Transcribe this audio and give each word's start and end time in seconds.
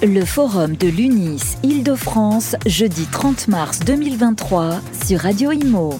Le 0.00 0.24
forum 0.24 0.76
de 0.76 0.86
l'UNIS 0.86 1.56
Île-de-France, 1.64 2.54
jeudi 2.66 3.04
30 3.10 3.48
mars 3.48 3.80
2023 3.80 4.80
sur 5.04 5.18
Radio 5.18 5.50
Imo. 5.50 5.98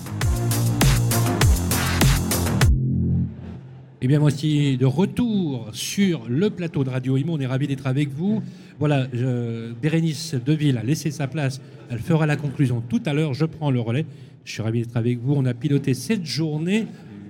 Eh 4.00 4.07
bien, 4.07 4.21
voici 4.21 4.76
de 4.76 4.87
retour 4.87 5.71
sur 5.73 6.29
le 6.29 6.49
plateau 6.49 6.84
de 6.84 6.91
Radio 6.91 7.17
Imo. 7.17 7.33
On 7.33 7.41
est 7.41 7.47
ravis 7.47 7.67
d'être 7.67 7.89
avec 7.89 8.11
vous. 8.11 8.40
Voilà, 8.79 9.08
Bérénice 9.82 10.36
Deville 10.46 10.78
a 10.78 10.84
laissé 10.84 11.10
sa 11.10 11.26
place. 11.26 11.60
Elle 11.90 11.98
fera 11.98 12.24
la 12.24 12.36
conclusion 12.36 12.80
tout 12.88 13.02
à 13.04 13.12
l'heure. 13.12 13.34
Je 13.34 13.46
prends 13.46 13.72
le 13.72 13.80
relais. 13.80 14.06
Je 14.44 14.52
suis 14.52 14.62
ravi 14.62 14.82
d'être 14.82 14.96
avec 14.96 15.18
vous. 15.18 15.34
On 15.34 15.44
a 15.44 15.54
piloté 15.54 15.94
cette 15.94 16.24
journée 16.24 16.86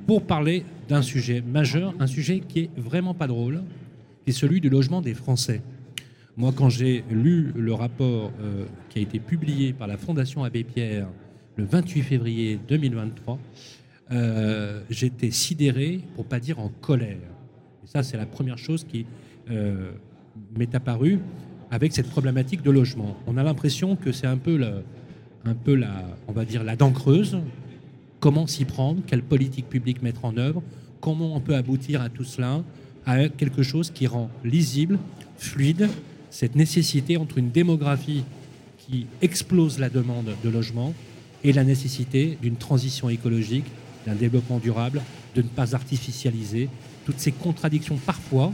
pour 0.07 0.21
parler 0.21 0.67
d'un 0.87 1.01
sujet 1.01 1.41
majeur, 1.41 1.95
un 1.99 2.07
sujet 2.07 2.43
qui 2.47 2.59
est 2.59 2.71
vraiment 2.77 3.15
pas 3.15 3.27
drôle, 3.27 3.63
qui 4.25 4.31
est 4.33 4.35
celui 4.35 4.61
du 4.61 4.69
logement 4.69 5.01
des 5.01 5.15
Français. 5.15 5.63
Moi, 6.39 6.53
quand 6.55 6.69
j'ai 6.69 7.03
lu 7.11 7.53
le 7.57 7.75
rapport 7.75 8.31
euh, 8.41 8.65
qui 8.91 9.01
a 9.01 9.03
été 9.03 9.19
publié 9.19 9.73
par 9.73 9.89
la 9.89 9.97
Fondation 9.97 10.45
Abbé 10.45 10.63
Pierre 10.63 11.09
le 11.57 11.65
28 11.65 12.03
février 12.03 12.61
2023, 12.69 13.41
euh, 14.13 14.81
j'étais 14.89 15.33
sidéré, 15.33 16.01
pour 16.15 16.27
pas 16.27 16.39
dire 16.39 16.61
en 16.61 16.69
colère. 16.69 17.17
Et 17.83 17.87
ça, 17.89 18.05
c'est 18.05 18.17
la 18.17 18.25
première 18.25 18.57
chose 18.57 18.85
qui 18.85 19.05
euh, 19.51 19.91
m'est 20.57 20.73
apparue 20.77 21.19
avec 21.73 21.93
cette 21.93 22.09
problématique 22.09 22.63
de 22.63 22.71
logement. 22.71 23.17
On 23.27 23.37
a 23.37 23.43
l'impression 23.43 23.97
que 23.97 24.13
c'est 24.13 24.29
un 24.29 24.39
peu, 24.39 24.65
un 25.45 25.55
peu 25.55 25.75
la, 25.75 26.05
on 26.29 26.33
va 26.33 26.45
dire, 26.45 26.63
la 26.63 26.77
dent 26.77 26.93
creuse. 26.93 27.37
Comment 28.21 28.47
s'y 28.47 28.65
prendre? 28.65 29.03
Quelle 29.09 29.25
politique 29.25 29.69
publique 29.69 30.03
mettre 30.03 30.25
en 30.25 30.37
œuvre? 30.37 30.63
Comment 31.01 31.35
on 31.35 31.41
peut 31.41 31.57
aboutir 31.57 32.01
à 32.01 32.09
tout 32.09 32.23
cela? 32.23 32.63
À 33.07 33.29
quelque 33.29 33.65
chose 33.65 33.91
qui 33.91 34.07
rend 34.07 34.31
lisible, 34.45 35.01
fluide, 35.37 35.89
cette 36.31 36.57
nécessité 36.57 37.17
entre 37.17 37.39
une 37.39 37.51
démographie 37.51 38.25
qui 38.79 39.07
explose 39.23 39.79
la 39.79 39.89
demande 39.89 40.35
de 40.43 40.49
logement 40.49 40.95
et 41.45 41.53
la 41.53 41.65
nécessité 41.65 42.39
d'une 42.43 42.57
transition 42.57 43.09
écologique, 43.09 43.67
d'un 44.07 44.15
développement 44.15 44.59
durable, 44.59 45.03
de 45.35 45.43
ne 45.43 45.49
pas 45.49 45.75
artificialiser. 45.75 46.69
Toutes 47.05 47.21
ces 47.21 47.33
contradictions, 47.33 47.97
parfois 47.97 48.53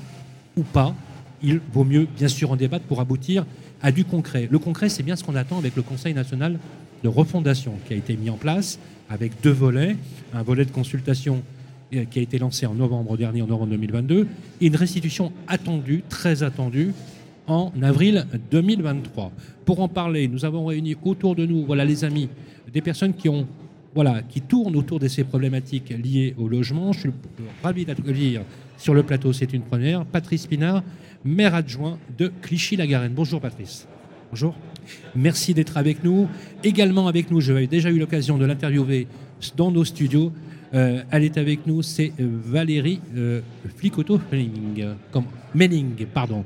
ou 0.56 0.62
pas, 0.62 0.94
il 1.42 1.60
vaut 1.72 1.84
mieux 1.84 2.06
bien 2.16 2.28
sûr 2.28 2.50
en 2.50 2.56
débattre 2.56 2.84
pour 2.84 3.00
aboutir 3.00 3.46
à 3.82 3.92
du 3.92 4.04
concret. 4.04 4.48
Le 4.50 4.58
concret, 4.58 4.88
c'est 4.88 5.02
bien 5.02 5.16
ce 5.16 5.24
qu'on 5.24 5.34
attend 5.34 5.58
avec 5.58 5.76
le 5.76 5.82
Conseil 5.82 6.14
national 6.14 6.58
de 7.02 7.08
refondation 7.08 7.74
qui 7.86 7.92
a 7.92 7.96
été 7.96 8.16
mis 8.16 8.30
en 8.30 8.36
place 8.36 8.78
avec 9.10 9.32
deux 9.42 9.50
volets, 9.50 9.96
un 10.32 10.42
volet 10.42 10.64
de 10.64 10.70
consultation 10.70 11.42
euh, 11.94 12.04
qui 12.10 12.18
a 12.18 12.22
été 12.22 12.38
lancé 12.38 12.64
en 12.66 12.74
novembre 12.74 13.16
dernier, 13.16 13.42
en 13.42 13.46
novembre 13.46 13.72
2022, 13.72 14.26
et 14.60 14.66
une 14.66 14.76
restitution 14.76 15.32
attendue, 15.46 16.02
très 16.08 16.42
attendue, 16.42 16.92
en 17.46 17.72
avril 17.82 18.26
2023. 18.50 19.32
Pour 19.64 19.80
en 19.80 19.88
parler, 19.88 20.28
nous 20.28 20.44
avons 20.44 20.66
réuni 20.66 20.96
autour 21.04 21.34
de 21.34 21.46
nous, 21.46 21.64
voilà 21.64 21.84
les 21.84 22.04
amis, 22.04 22.28
des 22.72 22.80
personnes 22.80 23.14
qui 23.14 23.28
ont 23.28 23.46
voilà, 23.94 24.22
qui 24.22 24.40
tournent 24.40 24.74
autour 24.74 24.98
de 24.98 25.06
ces 25.06 25.22
problématiques 25.22 25.90
liées 25.90 26.34
au 26.36 26.48
logement. 26.48 26.92
Je 26.92 27.00
suis 27.00 27.10
ravi 27.62 27.84
d'accueillir 27.84 28.42
sur 28.76 28.92
le 28.92 29.04
plateau, 29.04 29.32
c'est 29.32 29.52
une 29.52 29.62
première, 29.62 30.04
Patrice 30.04 30.46
Pinard, 30.46 30.82
maire 31.24 31.54
adjoint 31.54 31.98
de 32.18 32.32
Clichy-la-Garenne. 32.42 33.12
Bonjour 33.14 33.40
Patrice. 33.40 33.86
Bonjour. 34.30 34.54
Merci 35.14 35.54
d'être 35.54 35.76
avec 35.76 36.02
nous. 36.02 36.28
Également 36.64 37.06
avec 37.06 37.30
nous, 37.30 37.40
j'avais 37.40 37.68
déjà 37.68 37.90
eu 37.90 37.98
l'occasion 37.98 38.36
de 38.36 38.44
l'interviewer 38.44 39.06
dans 39.56 39.70
nos 39.70 39.84
studios. 39.84 40.32
Euh, 40.74 41.02
elle 41.10 41.24
est 41.24 41.38
avec 41.38 41.66
nous, 41.66 41.82
c'est 41.82 42.12
euh, 42.18 42.28
Valérie 42.44 43.00
euh, 43.16 43.40
Flicoto-Menning. 43.76 44.86
Menning, 45.54 46.06
pardon. 46.12 46.44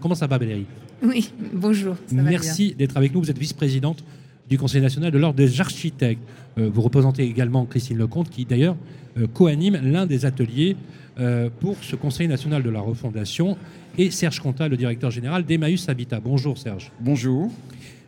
Comment 0.00 0.14
ça 0.14 0.26
va, 0.26 0.36
Valérie? 0.36 0.66
Oui, 1.02 1.32
bonjour. 1.52 1.96
Merci 2.12 2.74
d'être 2.74 2.96
avec 2.96 3.14
nous. 3.14 3.22
Vous 3.22 3.30
êtes 3.30 3.38
vice-présidente 3.38 4.04
du 4.48 4.58
Conseil 4.58 4.82
national 4.82 5.10
de 5.10 5.18
l'Ordre 5.18 5.36
des 5.36 5.60
architectes. 5.60 6.22
Euh, 6.58 6.70
vous 6.72 6.82
représentez 6.82 7.24
également 7.24 7.64
Christine 7.64 7.98
Lecomte, 7.98 8.30
qui 8.30 8.44
d'ailleurs 8.44 8.76
euh, 9.18 9.26
co-anime 9.26 9.80
l'un 9.82 10.06
des 10.06 10.26
ateliers 10.26 10.76
euh, 11.18 11.48
pour 11.60 11.76
ce 11.82 11.96
Conseil 11.96 12.28
national 12.28 12.62
de 12.62 12.70
la 12.70 12.80
refondation, 12.80 13.56
et 13.96 14.10
Serge 14.10 14.40
Conta, 14.40 14.68
le 14.68 14.76
directeur 14.76 15.10
général 15.10 15.44
d'Emmaüs 15.44 15.88
Habitat. 15.88 16.20
Bonjour 16.20 16.58
Serge. 16.58 16.90
Bonjour. 17.00 17.50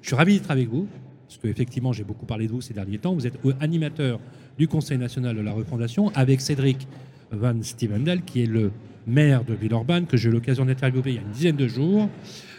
Je 0.03 0.09
suis 0.09 0.17
ravi 0.17 0.39
d'être 0.39 0.51
avec 0.51 0.69
vous, 0.69 0.87
parce 1.27 1.39
qu'effectivement 1.39 1.93
j'ai 1.93 2.05
beaucoup 2.05 2.27
parlé 2.27 2.47
de 2.47 2.53
vous 2.53 2.61
ces 2.61 2.75
derniers 2.75 2.99
temps. 2.99 3.15
Vous 3.15 3.27
êtes 3.27 3.39
animateur 3.61 4.21
du 4.59 4.69
Conseil 4.69 4.99
national 4.99 5.37
de 5.37 5.41
la 5.41 5.53
refondation 5.53 6.11
avec 6.15 6.41
Cédric 6.41 6.87
Van 7.31 7.55
Stevendel, 7.63 8.23
qui 8.23 8.43
est 8.43 8.47
le 8.47 8.71
maire 9.07 9.45
de 9.45 9.55
Villeurbanne, 9.55 10.07
que 10.07 10.17
j'ai 10.17 10.29
eu 10.29 10.33
l'occasion 10.33 10.65
d'interviewer 10.65 11.11
il 11.11 11.15
y 11.15 11.19
a 11.19 11.23
une 11.23 11.31
dizaine 11.31 11.57
de 11.57 11.69
jours. 11.69 12.09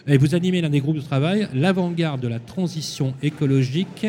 Et 0.07 0.17
vous 0.17 0.35
animez 0.35 0.61
l'un 0.61 0.69
des 0.69 0.79
groupes 0.79 0.95
de 0.95 1.01
travail, 1.01 1.47
l'avant-garde 1.53 2.21
de 2.21 2.27
la 2.27 2.39
transition 2.39 3.13
écologique, 3.21 4.07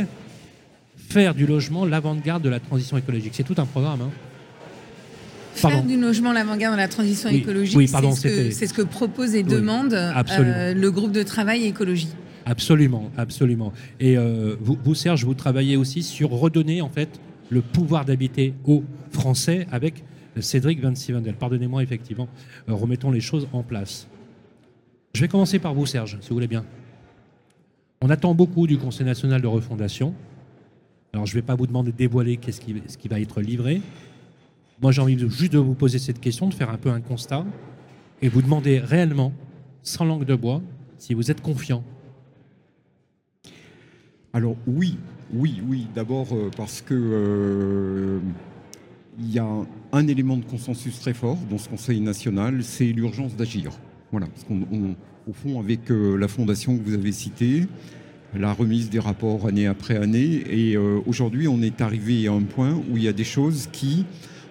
faire 0.96 1.34
du 1.34 1.46
logement 1.46 1.84
l'avant-garde 1.84 2.42
de 2.42 2.48
la 2.48 2.60
transition 2.60 2.96
écologique. 2.96 3.32
C'est 3.34 3.42
tout 3.42 3.56
un 3.58 3.66
programme. 3.66 4.02
Hein. 4.02 4.10
Faire 5.54 5.82
du 5.82 6.00
logement 6.00 6.32
l'avant-garde 6.32 6.74
de 6.74 6.80
la 6.80 6.86
transition 6.86 7.30
écologique, 7.30 7.88
c'est 7.88 8.66
ce, 8.66 8.72
que 8.72 8.82
propose 8.82 9.34
et 9.34 9.42
demande 9.42 9.92
euh, 9.92 10.72
le 10.72 10.90
groupe 10.92 11.10
de 11.10 11.24
travail 11.24 11.64
écologie. 11.64 12.10
Absolument, 12.46 13.10
absolument. 13.16 13.72
Et 13.98 14.16
euh, 14.16 14.54
vous, 14.60 14.78
vous, 14.84 14.94
Serge, 14.94 15.24
vous 15.24 15.34
travaillez 15.34 15.76
aussi 15.76 16.04
sur 16.04 16.30
redonner 16.30 16.80
en 16.80 16.88
fait 16.88 17.08
le 17.50 17.62
pouvoir 17.62 18.04
d'habiter 18.04 18.54
aux 18.64 18.84
Français 19.10 19.66
avec 19.70 20.04
Cédric 20.40 20.80
Van 20.80 20.94
Sivendel. 20.94 21.34
Pardonnez-moi, 21.34 21.82
effectivement, 21.82 22.28
euh, 22.68 22.74
remettons 22.74 23.10
les 23.10 23.20
choses 23.20 23.48
en 23.52 23.62
place. 23.62 24.06
Je 25.14 25.20
vais 25.20 25.28
commencer 25.28 25.58
par 25.58 25.74
vous, 25.74 25.86
Serge, 25.86 26.18
si 26.20 26.28
vous 26.28 26.34
voulez 26.34 26.46
bien. 26.46 26.64
On 28.00 28.10
attend 28.10 28.34
beaucoup 28.34 28.66
du 28.66 28.78
Conseil 28.78 29.06
national 29.06 29.42
de 29.42 29.46
refondation. 29.46 30.14
Alors, 31.12 31.26
je 31.26 31.32
ne 31.32 31.40
vais 31.40 31.46
pas 31.46 31.54
vous 31.54 31.66
demander 31.66 31.90
de 31.90 31.96
dévoiler 31.96 32.38
ce 32.42 32.60
qui, 32.60 32.74
ce 32.86 32.96
qui 32.96 33.08
va 33.08 33.18
être 33.18 33.40
livré. 33.40 33.80
Moi, 34.80 34.92
j'ai 34.92 35.02
envie 35.02 35.18
juste 35.30 35.52
de 35.52 35.58
vous 35.58 35.74
poser 35.74 35.98
cette 35.98 36.20
question, 36.20 36.48
de 36.48 36.54
faire 36.54 36.70
un 36.70 36.76
peu 36.76 36.90
un 36.90 37.00
constat, 37.00 37.44
et 38.22 38.28
vous 38.28 38.42
demander 38.42 38.78
réellement, 38.78 39.32
sans 39.82 40.04
langue 40.04 40.24
de 40.24 40.34
bois, 40.34 40.62
si 40.98 41.14
vous 41.14 41.30
êtes 41.30 41.40
confiant. 41.40 41.82
Alors 44.32 44.56
oui, 44.66 44.98
oui, 45.34 45.62
oui. 45.68 45.86
D'abord 45.94 46.28
euh, 46.32 46.50
parce 46.56 46.80
que 46.80 46.94
euh, 46.94 48.18
il 49.18 49.32
y 49.32 49.38
a 49.38 49.48
un 49.92 50.06
élément 50.06 50.36
de 50.36 50.44
consensus 50.44 51.00
très 51.00 51.14
fort 51.14 51.38
dans 51.50 51.58
ce 51.58 51.68
Conseil 51.68 52.00
national, 52.00 52.62
c'est 52.62 52.86
l'urgence 52.86 53.36
d'agir. 53.36 53.72
Voilà, 54.10 54.26
parce 54.26 54.46
au 55.28 55.32
fond, 55.32 55.60
avec 55.60 55.90
euh, 55.90 56.16
la 56.16 56.28
fondation 56.28 56.78
que 56.78 56.82
vous 56.82 56.94
avez 56.94 57.12
citée, 57.12 57.66
la 58.34 58.52
remise 58.52 58.90
des 58.90 58.98
rapports 58.98 59.46
année 59.46 59.66
après 59.66 59.96
année, 59.96 60.44
et 60.48 60.76
aujourd'hui, 60.76 61.48
on 61.48 61.62
est 61.62 61.80
arrivé 61.80 62.28
à 62.28 62.32
un 62.32 62.42
point 62.42 62.74
où 62.74 62.98
il 62.98 63.02
y 63.02 63.08
a 63.08 63.12
des 63.14 63.24
choses 63.24 63.68
qui, 63.72 64.04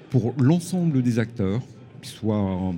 pour 0.09 0.33
l'ensemble 0.39 1.03
des 1.03 1.19
acteurs, 1.19 1.61
qu'ils 2.01 2.11
soient 2.11 2.73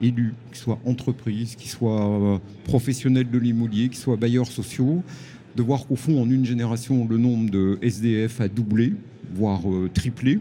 élus, 0.00 0.32
qu'ils 0.48 0.56
soient 0.56 0.78
entreprises, 0.86 1.56
qu'ils 1.56 1.70
soient 1.70 2.40
professionnels 2.64 3.30
de 3.30 3.38
l'immobilier, 3.38 3.90
qu'ils 3.90 3.98
soient 3.98 4.16
bailleurs 4.16 4.46
sociaux, 4.46 5.02
de 5.56 5.62
voir 5.62 5.86
qu'au 5.86 5.96
fond, 5.96 6.20
en 6.20 6.30
une 6.30 6.44
génération, 6.44 7.06
le 7.08 7.16
nombre 7.16 7.50
de 7.50 7.78
SDF 7.82 8.40
a 8.40 8.48
doublé, 8.48 8.94
voire 9.34 9.68
euh, 9.70 9.90
triplé. 9.92 10.38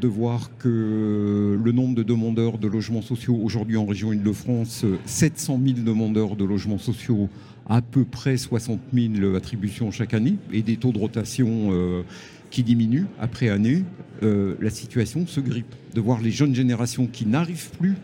De 0.00 0.08
voir 0.08 0.50
que 0.58 1.58
le 1.62 1.72
nombre 1.72 1.94
de 1.94 2.02
demandeurs 2.02 2.58
de 2.58 2.68
logements 2.68 3.02
sociaux 3.02 3.38
aujourd'hui 3.42 3.76
en 3.76 3.86
région 3.86 4.12
Île-de-France, 4.12 4.84
700 5.06 5.60
000 5.64 5.78
demandeurs 5.86 6.36
de 6.36 6.44
logements 6.44 6.78
sociaux, 6.78 7.30
à 7.68 7.80
peu 7.80 8.04
près 8.04 8.36
60 8.36 8.80
000 8.92 9.34
attributions 9.34 9.90
chaque 9.90 10.14
année, 10.14 10.36
et 10.52 10.62
des 10.62 10.76
taux 10.76 10.92
de 10.92 10.98
rotation 10.98 11.70
euh, 11.72 12.02
qui 12.50 12.62
diminuent 12.62 13.06
après 13.18 13.48
année, 13.48 13.84
euh, 14.22 14.54
la 14.60 14.70
situation 14.70 15.26
se 15.26 15.40
grippe. 15.40 15.74
De 15.94 16.00
voir 16.00 16.20
les 16.20 16.30
jeunes 16.30 16.54
générations 16.54 17.06
qui 17.06 17.26
n'arrivent 17.26 17.70
plus 17.78 17.94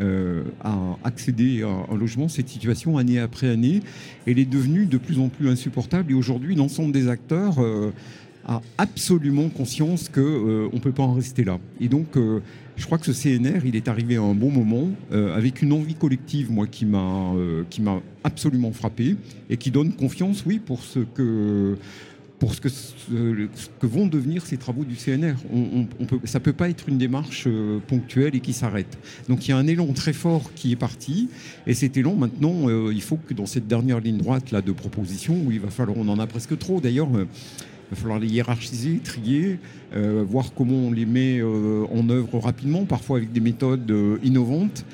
à 0.00 0.96
accéder 1.04 1.62
à 1.62 1.92
un 1.92 1.96
logement, 1.96 2.28
cette 2.28 2.48
situation 2.48 2.98
année 2.98 3.18
après 3.18 3.48
année, 3.48 3.80
elle 4.26 4.38
est 4.38 4.48
devenue 4.48 4.86
de 4.86 4.98
plus 4.98 5.18
en 5.18 5.28
plus 5.28 5.48
insupportable. 5.48 6.12
Et 6.12 6.14
aujourd'hui, 6.14 6.54
l'ensemble 6.54 6.92
des 6.92 7.08
acteurs 7.08 7.58
a 8.48 8.62
absolument 8.78 9.50
conscience 9.50 10.08
qu'on 10.08 10.20
euh, 10.20 10.68
ne 10.72 10.78
peut 10.78 10.92
pas 10.92 11.02
en 11.02 11.12
rester 11.12 11.44
là. 11.44 11.58
Et 11.80 11.88
donc, 11.88 12.16
euh, 12.16 12.40
je 12.76 12.86
crois 12.86 12.96
que 12.96 13.12
ce 13.12 13.12
CNR, 13.12 13.66
il 13.66 13.76
est 13.76 13.88
arrivé 13.88 14.16
à 14.16 14.22
un 14.22 14.34
bon 14.34 14.50
moment, 14.50 14.88
euh, 15.12 15.36
avec 15.36 15.60
une 15.60 15.72
envie 15.72 15.94
collective, 15.94 16.50
moi, 16.50 16.66
qui 16.66 16.86
m'a 16.86 17.32
qui 17.68 17.82
m'a 17.82 18.00
absolument 18.24 18.72
frappé, 18.72 19.16
et 19.50 19.58
qui 19.58 19.70
donne 19.70 19.92
confiance, 19.92 20.44
oui, 20.46 20.58
pour 20.58 20.82
ce 20.82 21.00
que 21.00 21.76
pour 22.38 22.54
ce 22.54 22.60
que, 22.60 22.68
ce 22.68 22.94
que 23.80 23.86
vont 23.86 24.06
devenir 24.06 24.46
ces 24.46 24.56
travaux 24.56 24.84
du 24.84 24.94
CNR. 24.94 25.34
Ça 26.24 26.38
ne 26.38 26.44
peut 26.44 26.52
pas 26.52 26.68
être 26.68 26.88
une 26.88 26.98
démarche 26.98 27.48
ponctuelle 27.88 28.36
et 28.36 28.40
qui 28.40 28.52
s'arrête. 28.52 28.98
Donc 29.28 29.46
il 29.46 29.50
y 29.50 29.54
a 29.54 29.56
un 29.56 29.66
élan 29.66 29.92
très 29.92 30.12
fort 30.12 30.52
qui 30.54 30.72
est 30.72 30.76
parti, 30.76 31.28
et 31.66 31.74
cet 31.74 31.96
élan, 31.96 32.14
maintenant, 32.14 32.68
il 32.90 33.02
faut 33.02 33.16
que 33.16 33.34
dans 33.34 33.46
cette 33.46 33.66
dernière 33.66 34.00
ligne 34.00 34.18
droite 34.18 34.50
là, 34.50 34.62
de 34.62 34.72
proposition, 34.72 35.36
où 35.44 35.50
il 35.50 35.60
va 35.60 35.70
falloir, 35.70 35.98
on 35.98 36.08
en 36.08 36.18
a 36.18 36.26
presque 36.26 36.56
trop 36.58 36.80
d'ailleurs, 36.80 37.08
Il 37.90 37.94
va 37.94 38.00
falloir 38.00 38.18
les 38.18 38.28
hiérarchiser, 38.28 38.98
trier, 38.98 39.58
euh, 39.94 40.22
voir 40.28 40.52
comment 40.54 40.76
on 40.76 40.92
les 40.92 41.06
met 41.06 41.38
euh, 41.38 41.86
en 41.90 42.08
œuvre 42.10 42.38
rapidement, 42.38 42.84
parfois 42.84 43.16
avec 43.16 43.32
des 43.32 43.40
méthodes 43.40 43.92
innovantes. 44.22 44.84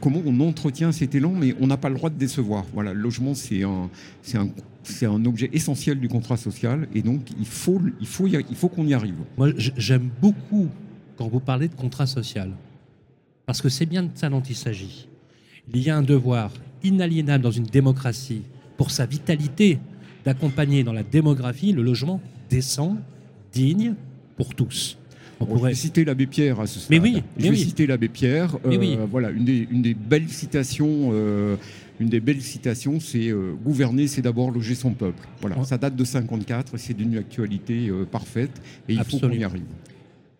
comment 0.00 0.22
on 0.24 0.38
entretient 0.40 0.92
cet 0.92 1.14
élan, 1.14 1.32
mais 1.32 1.54
on 1.60 1.66
n'a 1.66 1.76
pas 1.76 1.88
le 1.88 1.96
droit 1.96 2.10
de 2.10 2.18
décevoir. 2.18 2.64
Voilà, 2.74 2.92
le 2.92 3.00
logement, 3.00 3.34
c'est 3.34 3.64
un, 3.64 3.90
c'est 4.22 4.38
un, 4.38 4.48
c'est 4.84 5.06
un 5.06 5.24
objet 5.24 5.50
essentiel 5.52 5.98
du 5.98 6.08
contrat 6.08 6.36
social, 6.36 6.86
et 6.94 7.02
donc 7.02 7.22
il 7.38 7.46
faut, 7.46 7.80
il 8.00 8.06
faut, 8.06 8.26
il 8.26 8.56
faut 8.56 8.68
qu'on 8.68 8.86
y 8.86 8.94
arrive. 8.94 9.16
Moi, 9.36 9.50
j'aime 9.56 10.08
beaucoup 10.20 10.68
quand 11.16 11.28
vous 11.28 11.40
parlez 11.40 11.68
de 11.68 11.74
contrat 11.74 12.06
social, 12.06 12.50
parce 13.46 13.62
que 13.62 13.68
c'est 13.68 13.86
bien 13.86 14.02
de 14.02 14.10
ça 14.14 14.28
dont 14.28 14.42
il 14.42 14.54
s'agit. 14.54 15.08
Il 15.72 15.82
y 15.82 15.90
a 15.90 15.96
un 15.96 16.02
devoir 16.02 16.52
inaliénable 16.82 17.42
dans 17.42 17.50
une 17.50 17.64
démocratie 17.64 18.42
pour 18.76 18.90
sa 18.90 19.06
vitalité 19.06 19.78
d'accompagner 20.24 20.84
dans 20.84 20.92
la 20.92 21.02
démographie 21.02 21.72
le 21.72 21.82
logement 21.82 22.20
décent, 22.50 22.96
digne 23.52 23.94
pour 24.36 24.54
tous. 24.54 24.98
On 25.40 25.46
pourrait 25.46 25.74
citer 25.74 26.04
l'abbé 26.04 26.26
Pierre 26.26 26.60
à 26.60 26.66
ce 26.66 26.80
stade. 26.80 26.90
Mais 26.90 26.98
oui, 26.98 27.22
je 27.36 27.48
vais 27.48 27.56
citer 27.56 27.86
l'abbé 27.86 28.08
Pierre. 28.08 28.56
Euh, 28.64 29.06
voilà, 29.10 29.30
une 29.30 29.44
des, 29.44 29.68
une 29.70 29.82
des, 29.82 29.94
belles 29.94 30.28
citations. 30.28 31.10
Euh, 31.12 31.56
une 32.00 32.08
des 32.08 32.20
belles 32.20 32.40
citations, 32.40 32.98
c'est 32.98 33.28
euh, 33.28 33.52
gouverner, 33.52 34.08
c'est 34.08 34.22
d'abord 34.22 34.50
loger 34.50 34.74
son 34.74 34.92
peuple. 34.92 35.28
Voilà, 35.40 35.62
ça 35.64 35.78
date 35.78 35.94
de 35.94 36.04
54, 36.04 36.76
c'est 36.76 36.94
d'une 36.94 37.16
actualité 37.16 37.88
parfaite, 38.10 38.50
et 38.88 38.94
il 38.94 39.04
faut 39.04 39.20
qu'on 39.20 39.30
y 39.30 39.44
arrive. 39.44 39.62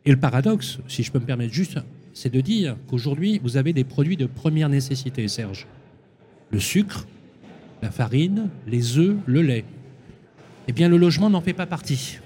Et 0.05 0.11
le 0.11 0.17
paradoxe, 0.17 0.79
si 0.89 1.05
je 1.05 1.13
peux 1.13 1.21
me 1.21 1.25
permettre 1.25 1.53
juste, 1.53 1.79
c'est 2.13 2.33
de 2.33 2.41
dire 2.41 2.77
qu'aujourd'hui, 2.89 3.41
vous 3.43 3.57
avez 3.57 3.73
des 3.73 3.85
produits 3.85 4.17
de 4.17 4.27
première 4.27 4.69
nécessité, 4.69 5.29
Serge. 5.29 5.67
Le 6.51 6.59
sucre, 6.59 7.07
la 7.85 7.91
farine, 7.91 8.49
les 8.67 8.97
œufs, 8.97 9.15
le 9.27 9.43
lait. 9.43 9.67
Eh 10.69 10.73
bien, 10.73 10.89
le 10.89 10.97
logement 10.97 11.29
n'en 11.29 11.43
fait 11.43 11.53
pas 11.53 11.67
partie. 11.67 12.19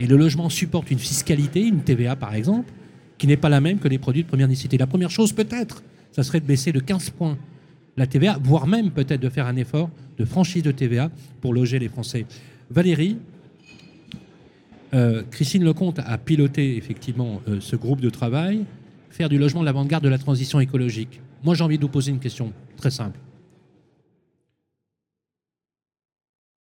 Et 0.00 0.06
le 0.08 0.16
logement 0.16 0.48
supporte 0.48 0.90
une 0.90 0.98
fiscalité, 0.98 1.62
une 1.62 1.82
TVA 1.82 2.16
par 2.16 2.34
exemple, 2.34 2.72
qui 3.18 3.28
n'est 3.28 3.36
pas 3.36 3.48
la 3.48 3.60
même 3.60 3.78
que 3.78 3.86
les 3.86 3.98
produits 3.98 4.24
de 4.24 4.28
première 4.28 4.48
nécessité. 4.48 4.76
La 4.76 4.88
première 4.88 5.10
chose, 5.10 5.32
peut-être, 5.32 5.84
ça 6.10 6.24
serait 6.24 6.40
de 6.40 6.44
baisser 6.44 6.72
de 6.72 6.80
15 6.80 7.10
points 7.10 7.38
la 7.96 8.08
TVA, 8.08 8.38
voire 8.42 8.66
même 8.66 8.90
peut-être 8.90 9.20
de 9.20 9.28
faire 9.28 9.46
un 9.46 9.54
effort 9.54 9.90
de 10.18 10.24
franchise 10.24 10.64
de 10.64 10.72
TVA 10.72 11.10
pour 11.40 11.54
loger 11.54 11.78
les 11.78 11.88
Français. 11.88 12.26
Valérie, 12.68 13.18
euh, 14.94 15.22
Christine 15.30 15.64
Lecomte 15.64 16.00
a 16.04 16.18
piloté 16.18 16.76
effectivement 16.76 17.42
euh, 17.48 17.60
ce 17.60 17.76
groupe 17.76 18.00
de 18.00 18.10
travail, 18.10 18.64
faire 19.10 19.28
du 19.28 19.38
logement 19.38 19.62
l'avant-garde 19.62 20.02
de 20.02 20.08
la 20.08 20.18
transition 20.18 20.58
écologique. 20.58 21.20
Moi, 21.44 21.54
j'ai 21.54 21.62
envie 21.62 21.76
de 21.76 21.82
vous 21.82 21.88
poser 21.88 22.10
une 22.10 22.20
question 22.20 22.52
très 22.76 22.90
simple. 22.90 23.18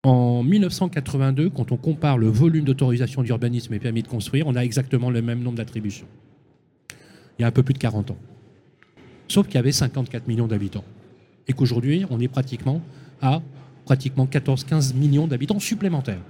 En 0.04 0.44
1982, 0.44 1.50
quand 1.50 1.72
on 1.72 1.78
compare 1.78 2.18
le 2.18 2.28
volume 2.28 2.64
d'autorisation 2.64 3.24
d'urbanisme 3.24 3.74
et 3.74 3.80
permis 3.80 4.04
de 4.04 4.08
construire, 4.08 4.48
on 4.48 4.56
a 4.56 4.64
exactement 4.64 5.10
le 5.10 5.22
même 5.22 5.42
nombre 5.42 5.58
d'attributions. 5.58 6.08
Il 7.38 7.42
y 7.42 7.46
a 7.46 7.48
un 7.48 7.52
peu 7.52 7.64
plus 7.64 7.74
de 7.74 7.80
40 7.80 8.12
ans. 8.12 8.18
Sauf 9.28 9.48
qu'il 9.48 9.56
y 9.56 9.58
avait 9.58 9.72
54 9.72 10.28
millions 10.28 10.48
d'habitants. 10.48 10.86
Et 11.48 11.54
qu'aujourd'hui, 11.54 12.06
on 12.10 12.20
est 12.20 12.28
pratiquement 12.28 12.82
à 13.22 13.42
pratiquement 13.86 14.26
14-15 14.26 14.96
millions 14.96 15.28
d'habitants 15.28 15.60
supplémentaires. 15.60 16.22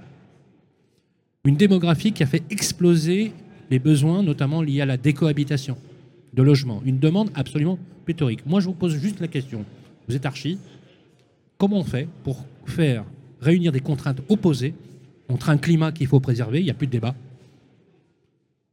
Une 1.44 1.56
démographie 1.56 2.12
qui 2.12 2.22
a 2.22 2.26
fait 2.26 2.42
exploser 2.50 3.32
les 3.70 3.78
besoins, 3.78 4.22
notamment 4.22 4.62
liés 4.62 4.80
à 4.80 4.86
la 4.86 4.96
décohabitation 4.96 5.76
de 6.34 6.42
logement. 6.42 6.82
Une 6.84 6.98
demande 6.98 7.30
absolument 7.34 7.78
pléthorique. 8.04 8.46
Moi, 8.46 8.60
je 8.60 8.66
vous 8.66 8.74
pose 8.74 8.96
juste 8.96 9.20
la 9.20 9.28
question. 9.28 9.64
Vous 10.08 10.16
êtes 10.16 10.26
archi. 10.26 10.58
Comment 11.58 11.78
on 11.78 11.84
fait 11.84 12.08
pour 12.22 12.44
faire 12.66 13.04
réunir 13.40 13.72
des 13.72 13.80
contraintes 13.80 14.20
opposées 14.28 14.74
entre 15.28 15.50
un 15.50 15.58
climat 15.58 15.92
qu'il 15.92 16.06
faut 16.06 16.20
préserver, 16.20 16.60
il 16.60 16.64
n'y 16.64 16.70
a 16.70 16.74
plus 16.74 16.86
de 16.86 16.92
débat, 16.92 17.14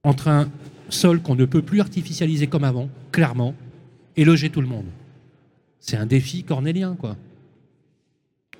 entre 0.04 0.28
un 0.28 0.50
sol 0.90 1.22
qu'on 1.22 1.36
ne 1.36 1.46
peut 1.46 1.62
plus 1.62 1.82
artificialiser 1.82 2.48
comme 2.48 2.64
avant, 2.64 2.90
clairement, 3.12 3.54
et 4.16 4.24
loger 4.24 4.50
tout 4.50 4.62
le 4.62 4.68
monde. 4.68 4.86
C'est 5.80 5.98
un 5.98 6.06
défi 6.06 6.44
cornélien, 6.44 6.96
quoi. 6.96 7.18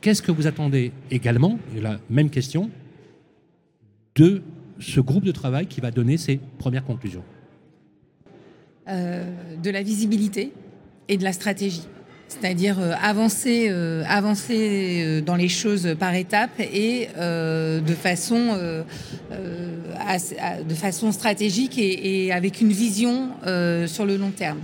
Qu'est-ce 0.02 0.22
que 0.22 0.32
vous 0.32 0.48
attendez 0.48 0.92
également, 1.10 1.58
et 1.76 1.82
la 1.82 2.00
même 2.10 2.30
question, 2.30 2.70
de 4.16 4.42
ce 4.80 5.00
groupe 5.00 5.24
de 5.24 5.32
travail 5.32 5.68
qui 5.68 5.82
va 5.82 5.92
donner 5.92 6.18
ses 6.18 6.40
premières 6.58 6.84
conclusions? 6.84 7.24
Euh, 8.88 9.34
De 9.64 9.70
la 9.70 9.82
visibilité 9.82 10.52
et 11.08 11.18
de 11.18 11.24
la 11.24 11.34
stratégie 11.34 11.88
c'est-à-dire 12.28 12.78
euh, 12.80 12.94
avancer, 13.02 13.68
euh, 13.70 14.04
avancer 14.08 15.02
euh, 15.02 15.22
dans 15.22 15.36
les 15.36 15.50
choses 15.50 15.96
par 16.00 16.14
étapes 16.16 16.60
et 16.60 17.08
de, 17.16 17.94
façon, 17.94 18.58
de 19.32 20.74
façon 20.74 21.12
stratégique 21.12 21.78
et, 21.78 22.32
avec 22.32 22.62
une 22.62 22.72
vision 22.72 23.30
sur 23.88 24.06
le 24.06 24.18
long 24.18 24.32
terme. 24.32 24.60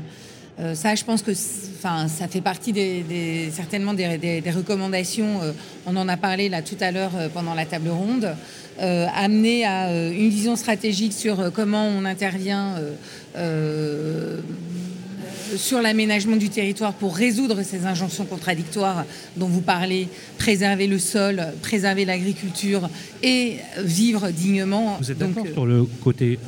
ça, 0.73 0.95
je 0.95 1.03
pense 1.03 1.21
que 1.21 1.31
enfin, 1.31 2.07
ça 2.07 2.27
fait 2.27 2.41
partie 2.41 2.73
des, 2.73 3.49
certainement 3.51 3.93
des, 3.93 4.43
recommandations. 4.53 5.39
on 5.85 5.95
en 5.95 6.07
a 6.07 6.17
parlé 6.17 6.49
là 6.49 6.61
tout 6.61 6.77
à 6.79 6.91
l'heure 6.91 7.11
pendant 7.33 7.53
la 7.53 7.65
table 7.65 7.89
ronde. 7.89 8.35
amener 8.79 9.65
à 9.65 9.91
une 9.91 10.29
vision 10.29 10.55
stratégique 10.55 11.13
sur 11.13 11.51
comment 11.53 11.87
on 11.87 12.05
intervient 12.05 12.75
sur 15.57 15.81
l'aménagement 15.81 16.35
du 16.35 16.49
territoire 16.49 16.93
pour 16.93 17.15
résoudre 17.15 17.63
ces 17.63 17.85
injonctions 17.85 18.25
contradictoires 18.25 19.05
dont 19.37 19.47
vous 19.47 19.61
parlez, 19.61 20.07
préserver 20.37 20.87
le 20.87 20.99
sol, 20.99 21.43
préserver 21.61 22.05
l'agriculture 22.05 22.89
et 23.23 23.57
vivre 23.79 24.29
dignement. 24.29 24.97
Vous 24.99 25.11
êtes 25.11 25.17
d'accord 25.17 25.45
sur 25.51 25.65
le 25.65 25.83
côté 26.03 26.39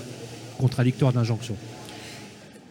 contradictoire 0.58 1.14
d'injonction 1.14 1.56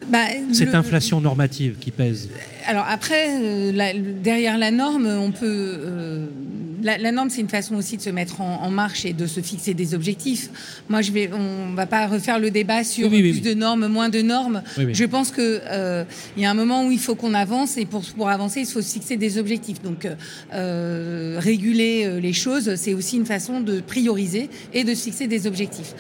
bah, 0.08 0.26
Cette 0.52 0.75
inflation 0.75 1.20
normative 1.20 1.76
qui 1.81 1.90
pèse. 1.90 2.29
Alors 2.67 2.84
après, 2.88 3.38
euh, 3.40 3.93
derrière 4.23 4.58
la 4.58 4.70
norme, 4.70 5.06
on 5.06 5.31
peut 5.31 5.79
euh, 5.81 6.26
la, 6.82 7.12
norme, 7.12 7.31
c'est 7.31 7.40
une 7.40 7.49
façon 7.49 7.75
aussi 7.76 7.96
de 7.96 8.02
se 8.02 8.11
mettre 8.11 8.40
en, 8.40 8.70
marche 8.70 9.05
et 9.05 9.12
de 9.12 9.26
se 9.26 9.40
fixer 9.40 9.75
des 9.75 9.94
objectifs. 9.94 10.50
Moi, 10.88 11.02
je 11.02 11.12
vais, 11.12 11.31
on 11.32 11.75
va 11.75 11.87
pas 11.87 12.06
refaire 12.06 12.38
le 12.38 12.50
débat 12.50 12.84
sur 12.84 13.08
plus 13.08 13.43
de 13.43 13.55
normes, 13.55 13.87
moins 13.87 14.08
de 14.08 14.23
normes. 14.23 14.62
Je 14.76 15.05
pense 15.05 15.31
que 15.31 15.61
euh, 15.64 16.05
il 16.37 16.43
y 16.43 16.46
a 16.46 16.50
un 16.50 16.55
moment 16.55 16.87
où 16.87 16.90
il 16.90 16.99
faut 16.99 17.14
qu'on 17.14 17.34
avance 17.34 17.76
et 17.76 17.87
pour, 17.87 18.02
pour 18.17 18.29
avancer, 18.29 18.61
il 18.61 18.67
faut 18.67 18.82
se 18.82 18.93
fixer 18.93 19.17
des 19.17 19.38
objectifs. 19.38 19.82
Donc, 19.82 20.08
euh, 20.52 21.37
réguler 21.38 22.05
euh, 22.05 22.20
les 22.20 22.32
choses, 22.32 22.75
c'est 22.76 22.94
aussi 22.94 23.17
une 23.17 23.26
façon 23.26 23.61
de 23.61 23.81
prioriser 23.81 24.50
et 24.73 24.84
de 24.84 24.94
se 24.94 25.05
fixer 25.05 25.26
des 25.26 25.46
objectifs. 25.46 25.94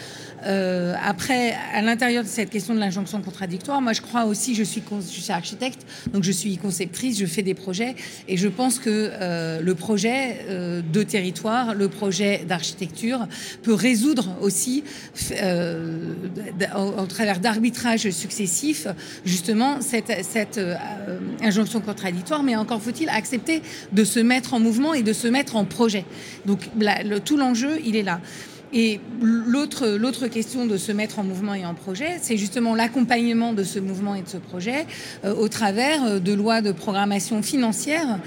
Euh, 0.44 0.94
après, 1.02 1.54
à 1.74 1.82
l'intérieur 1.82 2.24
de 2.24 2.28
cette 2.28 2.50
question 2.50 2.74
de 2.74 2.80
l'injonction 2.80 3.20
contradictoire, 3.22 3.80
moi 3.80 3.92
je 3.92 4.00
crois 4.00 4.24
aussi, 4.24 4.54
je 4.54 4.62
suis, 4.62 4.82
architecte, 5.28 5.86
donc 6.12 6.24
je 6.24 6.32
suis 6.32 6.56
conceptrice, 6.56 7.18
je 7.18 7.26
fais 7.26 7.42
des 7.42 7.54
projets, 7.54 7.94
et 8.28 8.36
je 8.36 8.48
pense 8.48 8.78
que 8.78 9.10
euh, 9.12 9.60
le 9.60 9.74
projet 9.74 10.44
euh, 10.48 10.82
de 10.82 11.02
territoire, 11.02 11.74
le 11.74 11.88
projet 11.88 12.44
d'architecture 12.46 13.26
peut 13.62 13.74
résoudre 13.74 14.36
aussi, 14.40 14.84
au, 16.76 17.06
travers 17.06 17.40
d'arbitrages 17.40 18.10
successifs, 18.10 18.86
justement 19.24 19.80
cette, 19.80 20.24
cette 20.24 20.60
injonction 21.40 21.80
contradictoire, 21.80 22.42
mais 22.42 22.56
encore 22.56 22.80
faut-il 22.80 23.08
accepter 23.08 23.62
de 23.92 24.04
se 24.04 24.20
mettre 24.20 24.54
en 24.54 24.60
mouvement 24.60 24.94
et 24.94 25.02
de 25.02 25.12
se 25.12 25.28
mettre 25.28 25.56
en 25.56 25.64
projet. 25.64 26.04
Donc 26.46 26.60
le, 26.78 27.18
tout 27.18 27.36
l'enjeu, 27.36 27.78
il 27.84 27.96
est 27.96 28.02
là. 28.02 28.20
Et 28.74 29.00
l'autre, 29.20 30.28
question 30.28 30.64
de 30.64 30.78
se 30.78 30.92
mettre 30.92 31.18
en 31.18 31.24
mouvement 31.24 31.54
et 31.54 31.66
en 31.66 31.74
projet, 31.74 32.16
c'est 32.22 32.38
justement 32.38 32.74
l'accompagnement 32.74 33.52
de 33.52 33.64
ce 33.64 33.78
mouvement 33.78 34.14
et 34.14 34.22
de 34.22 34.28
ce 34.28 34.38
projet 34.38 34.86
euh, 35.24 35.34
au 35.34 35.48
travers 35.48 36.04
euh, 36.04 36.18
de 36.18 36.32
lois 36.32 36.62
de 36.62 36.72
programmation 36.72 37.42
financière, 37.42 38.18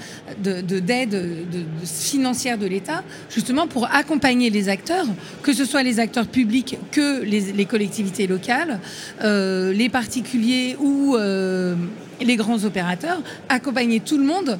de, 0.42 0.60
d'aide 0.60 1.10
de, 1.10 1.64
financière 1.84 2.58
de 2.58 2.66
l'État, 2.66 3.02
justement 3.28 3.66
pour 3.66 3.92
accompagner 3.92 4.50
les 4.50 4.68
acteurs, 4.68 5.06
que 5.42 5.52
ce 5.52 5.64
soit 5.64 5.82
les 5.82 5.98
acteurs 5.98 6.28
publics 6.28 6.78
que 6.92 7.22
les, 7.22 7.64
collectivités 7.64 8.28
locales, 8.28 8.78
euh, 9.24 9.72
les 9.72 9.88
particuliers 9.88 10.76
ou 10.78 11.16
les 12.20 12.36
grands 12.36 12.64
opérateurs, 12.64 13.20
accompagner 13.48 14.00
tout 14.00 14.18
le 14.18 14.24
monde 14.24 14.58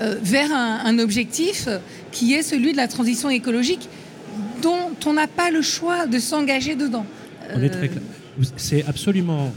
vers 0.00 0.52
un 0.52 0.98
objectif 0.98 1.68
qui 2.12 2.34
est 2.34 2.42
celui 2.42 2.72
de 2.72 2.76
la 2.76 2.88
transition 2.88 3.30
écologique 3.30 3.88
dont 4.62 4.90
on 5.06 5.12
n'a 5.12 5.26
pas 5.26 5.50
le 5.50 5.62
choix 5.62 6.06
de 6.06 6.18
s'engager 6.18 6.74
dedans. 6.74 7.06
C'est 8.56 8.84
absolument 8.86 9.52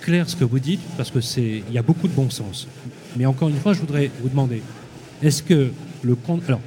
clair 0.00 0.28
ce 0.28 0.36
que 0.36 0.44
vous 0.44 0.58
dites 0.58 0.80
parce 0.96 1.10
que 1.10 1.20
c'est 1.20 1.62
il 1.68 1.74
y 1.74 1.78
a 1.78 1.82
beaucoup 1.82 2.08
de 2.08 2.14
bon 2.14 2.30
sens. 2.30 2.66
Mais 3.16 3.26
encore 3.26 3.48
une 3.48 3.58
fois, 3.58 3.72
je 3.72 3.80
voudrais 3.80 4.10
vous 4.22 4.28
demander 4.28 4.62
est-ce 5.22 5.42
que 5.42 5.70
le 6.02 6.14
compte 6.14 6.42
alors 6.46 6.60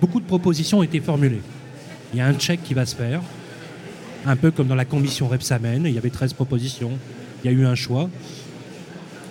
beaucoup 0.00 0.20
de 0.20 0.26
propositions 0.26 0.80
ont 0.80 0.82
été 0.82 1.00
formulées. 1.00 1.40
Il 2.12 2.18
y 2.18 2.20
a 2.20 2.26
un 2.26 2.34
check 2.34 2.62
qui 2.62 2.74
va 2.74 2.84
se 2.84 2.94
faire, 2.94 3.22
un 4.26 4.36
peu 4.36 4.50
comme 4.50 4.66
dans 4.66 4.74
la 4.74 4.84
commission 4.84 5.28
Repsamen, 5.28 5.86
il 5.86 5.92
y 5.92 5.98
avait 5.98 6.10
13 6.10 6.34
propositions, 6.34 6.92
il 7.42 7.50
y 7.50 7.54
a 7.54 7.56
eu 7.56 7.64
un 7.64 7.74
choix. 7.74 8.10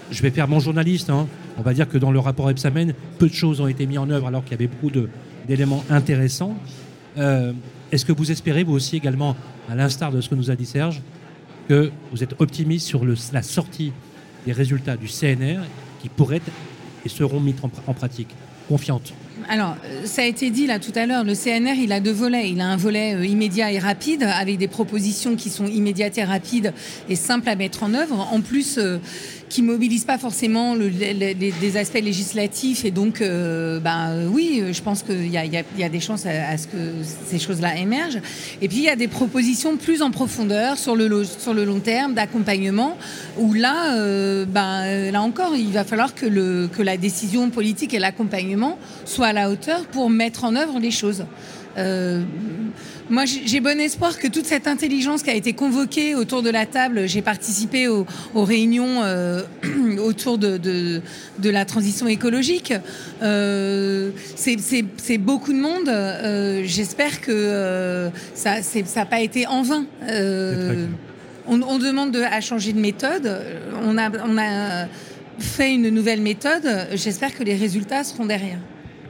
Je 0.09 0.21
vais 0.21 0.31
faire 0.31 0.47
mon 0.47 0.59
journaliste, 0.59 1.09
hein. 1.09 1.27
on 1.57 1.61
va 1.61 1.73
dire 1.73 1.87
que 1.87 1.99
dans 1.99 2.11
le 2.11 2.19
rapport 2.19 2.47
Repsamen, 2.47 2.93
peu 3.19 3.29
de 3.29 3.33
choses 3.33 3.61
ont 3.61 3.67
été 3.67 3.85
mises 3.85 3.99
en 3.99 4.09
œuvre 4.09 4.27
alors 4.27 4.43
qu'il 4.43 4.53
y 4.53 4.55
avait 4.55 4.67
beaucoup 4.67 4.89
de, 4.89 5.09
d'éléments 5.47 5.83
intéressants. 5.89 6.55
Euh, 7.17 7.53
Est-ce 7.91 8.05
que 8.05 8.11
vous 8.11 8.31
espérez, 8.31 8.63
vous 8.63 8.73
aussi 8.73 8.97
également, 8.97 9.35
à 9.69 9.75
l'instar 9.75 10.11
de 10.11 10.21
ce 10.21 10.29
que 10.29 10.35
nous 10.35 10.51
a 10.51 10.55
dit 10.55 10.65
Serge, 10.65 11.01
que 11.67 11.91
vous 12.11 12.23
êtes 12.23 12.35
optimiste 12.39 12.87
sur 12.87 13.05
la 13.05 13.41
sortie 13.41 13.93
des 14.45 14.51
résultats 14.51 14.97
du 14.97 15.07
CNR 15.07 15.61
qui 16.01 16.09
pourraient 16.09 16.41
et 17.05 17.09
seront 17.09 17.39
mis 17.39 17.55
en, 17.87 17.93
pratique? 17.93 18.29
Confiante 18.67 19.13
Alors, 19.49 19.75
ça 20.05 20.21
a 20.21 20.25
été 20.25 20.49
dit 20.49 20.67
là 20.67 20.79
tout 20.79 20.93
à 20.95 21.05
l'heure, 21.05 21.25
le 21.25 21.33
CNR, 21.35 21.75
il 21.77 21.91
a 21.91 21.99
deux 21.99 22.13
volets. 22.13 22.49
Il 22.49 22.61
a 22.61 22.67
un 22.67 22.77
volet 22.77 23.15
euh, 23.15 23.25
immédiat 23.25 23.73
et 23.73 23.79
rapide, 23.79 24.23
avec 24.23 24.57
des 24.57 24.69
propositions 24.69 25.35
qui 25.35 25.49
sont 25.49 25.65
immédiates 25.65 26.17
et 26.17 26.23
rapides 26.23 26.73
et 27.09 27.17
simples 27.17 27.49
à 27.49 27.55
mettre 27.57 27.83
en 27.83 27.93
œuvre. 27.93 28.25
En 28.31 28.39
plus, 28.39 28.77
euh, 28.77 28.99
qui 29.53 29.61
mobilisent 29.61 30.03
pas 30.03 30.17
forcément 30.17 30.73
le- 30.73 30.87
les, 30.87 31.35
des 31.35 31.77
aspects 31.77 32.01
législatifs. 32.01 32.85
Et 32.85 32.91
donc, 32.91 33.21
euh, 33.21 33.79
ben, 33.79 34.27
oui, 34.31 34.63
je 34.71 34.81
pense 34.81 35.03
qu'il 35.03 35.29
y 35.29 35.37
a, 35.37 35.89
des 35.89 35.99
chances 35.99 36.25
à, 36.25 36.57
ce 36.57 36.65
que 36.65 36.77
ces 37.27 37.37
choses-là 37.37 37.77
émergent. 37.77 38.19
Et 38.63 38.67
puis, 38.67 38.77
il 38.77 38.83
y 38.83 38.89
a 38.89 38.95
des 38.95 39.07
propositions 39.07 39.77
plus 39.77 40.01
en 40.01 40.09
profondeur 40.09 40.79
sur 40.79 40.95
le, 40.95 41.23
sur 41.23 41.53
le 41.53 41.65
long 41.65 41.79
terme 41.79 42.15
d'accompagnement, 42.15 42.97
où 43.37 43.53
là, 43.53 43.93
euh, 43.93 44.45
ben, 44.45 45.11
là 45.11 45.21
encore, 45.21 45.55
il 45.55 45.71
va 45.71 45.83
falloir 45.83 46.15
que, 46.15 46.25
le, 46.25 46.67
que 46.75 46.81
la 46.81 46.97
décision 46.97 47.51
politique 47.51 47.93
et 47.93 47.99
l'accompagnement 47.99 48.79
soient 49.05 49.27
à 49.27 49.33
la 49.33 49.51
hauteur 49.51 49.85
pour 49.85 50.09
mettre 50.09 50.45
en 50.45 50.55
œuvre 50.55 50.79
les 50.79 50.91
choses. 50.91 51.25
Euh, 51.77 52.21
moi, 53.09 53.23
j'ai 53.25 53.59
bon 53.59 53.79
espoir 53.79 54.17
que 54.19 54.27
toute 54.27 54.45
cette 54.45 54.67
intelligence 54.67 55.23
qui 55.23 55.29
a 55.29 55.33
été 55.33 55.53
convoquée 55.53 56.15
autour 56.15 56.41
de 56.43 56.49
la 56.49 56.65
table, 56.65 57.07
j'ai 57.07 57.21
participé 57.21 57.87
aux, 57.87 58.05
aux 58.33 58.43
réunions 58.43 59.01
euh, 59.03 59.41
autour 60.03 60.37
de, 60.37 60.57
de, 60.57 61.01
de 61.39 61.49
la 61.49 61.65
transition 61.65 62.07
écologique. 62.07 62.73
Euh, 63.21 64.11
c'est- 64.35 65.17
beaucoup 65.17 65.53
de 65.53 65.59
monde. 65.59 66.63
J'espère 66.65 67.21
que 67.21 68.09
ça 68.35 68.55
n'a 68.95 69.05
pas 69.05 69.21
été 69.21 69.47
en 69.47 69.63
vain. 69.63 69.85
On, 71.47 71.61
on 71.61 71.77
demande 71.77 72.11
de- 72.11 72.21
à 72.21 72.39
changer 72.41 72.71
de 72.73 72.79
méthode. 72.79 73.41
On 73.83 73.97
a, 73.97 74.09
on 74.25 74.37
a 74.37 74.87
fait 75.39 75.73
une 75.73 75.89
nouvelle 75.89 76.21
méthode. 76.21 76.87
J'espère 76.93 77.35
que 77.35 77.43
les 77.43 77.55
résultats 77.55 78.03
seront 78.03 78.25
derrière. 78.25 78.59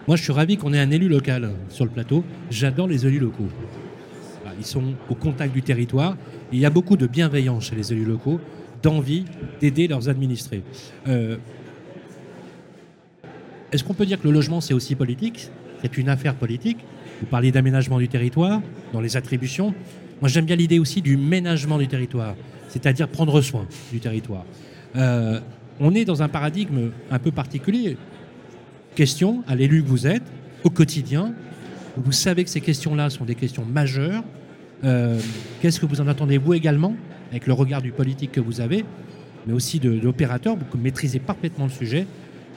Moi, 0.08 0.18
je 0.18 0.24
suis 0.24 0.34
ravi 0.34 0.58
qu'on 0.58 0.74
ait 0.74 0.80
un 0.80 0.92
élu 0.92 1.08
local 1.08 1.52
sur 1.70 1.86
le 1.86 1.92
plateau. 1.92 2.26
J'adore 2.50 2.88
les 2.88 3.06
élus 3.06 3.20
locaux. 3.20 3.48
Ils 4.60 4.66
sont 4.66 4.94
au 5.10 5.16
contact 5.16 5.54
du 5.54 5.62
territoire. 5.62 6.18
Il 6.52 6.60
y 6.60 6.66
a 6.66 6.70
beaucoup 6.70 6.98
de 6.98 7.08
bienveillance 7.08 7.70
chez 7.70 7.76
les 7.76 7.94
élus 7.94 8.06
locaux, 8.06 8.40
d'envie 8.82 9.24
d'aider 9.62 9.88
leurs 9.88 10.10
administrés. 10.10 10.62
Euh, 11.08 11.38
Est-ce 13.72 13.84
qu'on 13.84 13.94
peut 13.94 14.06
dire 14.06 14.22
que 14.22 14.28
le 14.28 14.34
logement, 14.34 14.62
c'est 14.62 14.74
aussi 14.74 14.96
politique? 14.96 15.50
C'est 15.82 15.98
une 15.98 16.10
affaire 16.10 16.36
politique. 16.36 16.78
Vous 17.22 17.26
parliez 17.26 17.52
d'aménagement 17.52 17.98
du 17.98 18.10
territoire, 18.10 18.62
dans 18.92 19.02
les 19.02 19.16
attributions. 19.16 19.74
Moi, 20.20 20.30
j'aime 20.30 20.46
bien 20.46 20.58
l'idée 20.58 20.80
aussi 20.80 21.02
du 21.02 21.16
ménagement 21.18 21.78
du 21.78 21.88
territoire, 21.88 22.36
c'est-à-dire 22.68 23.08
prendre 23.08 23.42
soin 23.42 23.66
du 23.92 24.00
territoire. 24.00 24.46
Euh, 24.96 25.40
on 25.80 25.96
est 25.96 26.06
dans 26.06 26.22
un 26.22 26.30
paradigme 26.30 26.92
un 27.10 27.20
peu 27.20 27.32
particulier 27.32 27.98
question 28.94 29.44
à 29.48 29.56
l'élu 29.56 29.84
que 29.84 29.88
vous 29.88 30.08
êtes 30.08 30.24
au 30.64 30.70
quotidien. 30.70 31.34
Vous 31.98 32.12
savez 32.12 32.44
que 32.44 32.50
ces 32.50 32.62
questions-là 32.62 33.10
sont 33.10 33.26
des 33.26 33.36
questions 33.36 33.66
majeures. 33.66 34.24
Euh, 34.84 35.20
Qu'est-ce 35.62 35.80
que 35.80 35.86
vous 35.86 36.02
en 36.02 36.08
attendez, 36.08 36.38
vous 36.38 36.54
également, 36.54 36.96
avec 37.32 37.48
le 37.48 37.54
regard 37.54 37.82
du 37.82 37.92
politique 37.92 38.32
que 38.32 38.42
vous 38.42 38.62
avez, 38.62 38.86
mais 39.46 39.54
aussi 39.54 39.80
de, 39.80 39.90
l'opérateur, 39.90 40.56
vous 40.56 40.78
maîtrisez 40.78 41.20
parfaitement 41.20 41.66
le 41.66 41.72
sujet. 41.72 42.08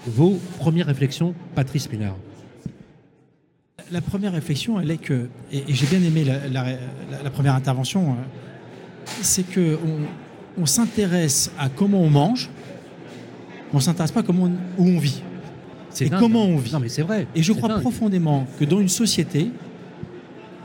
Vos 0.06 0.38
premières 0.58 0.86
réflexions, 0.86 1.34
Patrice 1.54 1.86
Pinard. 1.86 2.16
La 3.92 4.00
première 4.00 4.32
réflexion, 4.32 4.80
elle 4.80 4.90
est 4.90 4.98
que, 4.98 5.28
et, 5.52 5.62
j'ai 5.68 5.86
bien 5.86 6.02
aimé 6.02 6.24
la, 6.24 7.30
première 7.30 7.54
intervention, 7.54 8.12
euh, 8.12 8.14
c'est 9.22 9.48
que 9.48 9.78
on, 10.58 10.66
s'intéresse 10.66 11.52
à 11.58 11.68
comment 11.68 12.00
on 12.00 12.10
mange, 12.10 12.50
on 13.72 13.78
s'intéresse 13.78 14.10
pas 14.10 14.20
à 14.20 14.22
comment 14.24 14.50
où 14.78 14.84
on 14.88 14.98
vit. 14.98 15.22
C'est 15.96 16.06
Et 16.06 16.10
dingue. 16.10 16.20
comment 16.20 16.44
on 16.44 16.58
vit 16.58 16.74
Non, 16.74 16.80
mais 16.80 16.90
c'est 16.90 17.00
vrai. 17.00 17.26
Et 17.34 17.42
je 17.42 17.54
crois 17.54 17.70
dingue. 17.70 17.80
profondément 17.80 18.46
que 18.60 18.66
dans 18.66 18.80
une 18.80 18.88
société, 18.90 19.50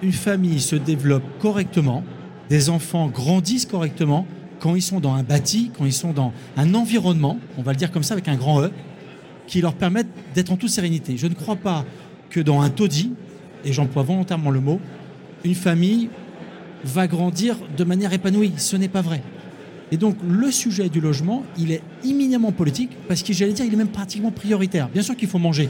une 0.02 0.12
famille 0.12 0.60
se 0.60 0.76
développe 0.76 1.24
correctement, 1.40 2.04
des 2.50 2.70
enfants 2.70 3.08
grandissent 3.08 3.66
correctement 3.66 4.28
quand 4.60 4.76
ils 4.76 4.82
sont 4.82 5.00
dans 5.00 5.14
un 5.14 5.24
bâti, 5.24 5.72
quand 5.78 5.86
ils 5.86 5.94
sont 5.94 6.12
dans 6.12 6.34
un 6.58 6.74
environnement, 6.74 7.40
on 7.58 7.62
va 7.62 7.72
le 7.72 7.78
dire 7.78 7.92
comme 7.92 8.04
ça 8.04 8.14
avec 8.14 8.28
un 8.28 8.36
grand 8.36 8.62
E, 8.62 8.72
qui 9.48 9.62
leur 9.62 9.74
permettent 9.74 10.10
d'être 10.36 10.52
en 10.52 10.58
toute 10.58 10.70
sérénité. 10.70 11.16
Je 11.16 11.28
ne 11.28 11.34
crois 11.34 11.56
pas 11.56 11.86
que 12.30 12.42
dans 12.42 12.60
un 12.60 12.70
taudis, 12.70 13.14
et 13.64 13.72
j'emploie 13.72 14.04
volontairement 14.04 14.52
le 14.52 14.60
mot, 14.60 14.82
une 15.46 15.56
famille 15.56 16.10
va 16.84 17.08
grandir 17.08 17.56
de 17.78 17.84
manière 17.86 18.12
épanouie. 18.12 18.52
Ce 18.58 18.76
n'est 18.76 18.90
pas 18.90 19.02
vrai. 19.02 19.22
Et 19.92 19.98
donc 19.98 20.16
le 20.28 20.52
sujet 20.52 20.90
du 20.90 21.02
logement, 21.02 21.44
il 21.58 21.72
est 21.72 21.82
imminemment 22.04 22.52
politique 22.52 22.92
parce 23.08 23.24
que 23.24 23.34
j'allais 23.34 23.54
dire, 23.54 23.66
il 23.66 23.74
est 23.74 23.78
même 23.78 23.90
pratiquement 23.90 24.32
prioritaire. 24.32 24.88
Bien 24.90 25.02
sûr 25.02 25.16
qu'il 25.18 25.28
faut 25.28 25.38
manger, 25.40 25.70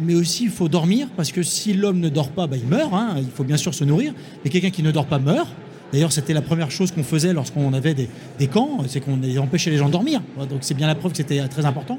mais 0.00 0.14
aussi 0.14 0.44
il 0.44 0.50
faut 0.50 0.68
dormir 0.68 1.08
parce 1.16 1.30
que 1.30 1.42
si 1.42 1.74
l'homme 1.74 2.00
ne 2.00 2.08
dort 2.08 2.30
pas, 2.30 2.46
bah, 2.46 2.56
il 2.56 2.66
meurt. 2.66 2.92
hein. 2.94 3.16
Il 3.18 3.30
faut 3.30 3.44
bien 3.44 3.58
sûr 3.58 3.74
se 3.74 3.84
nourrir. 3.84 4.14
Et 4.44 4.48
quelqu'un 4.48 4.70
qui 4.70 4.82
ne 4.82 4.90
dort 4.90 5.06
pas 5.06 5.18
meurt. 5.18 5.48
D'ailleurs, 5.92 6.12
c'était 6.12 6.34
la 6.34 6.40
première 6.40 6.70
chose 6.70 6.92
qu'on 6.92 7.02
faisait 7.02 7.32
lorsqu'on 7.32 7.72
avait 7.72 7.94
des, 7.94 8.08
des 8.38 8.46
camps, 8.46 8.78
c'est 8.86 9.00
qu'on 9.00 9.18
empêchait 9.38 9.70
les 9.70 9.76
gens 9.76 9.88
de 9.88 9.92
dormir. 9.92 10.22
Donc 10.48 10.60
c'est 10.60 10.74
bien 10.74 10.86
la 10.86 10.94
preuve 10.94 11.10
que 11.10 11.16
c'était 11.16 11.46
très 11.48 11.66
important. 11.66 11.98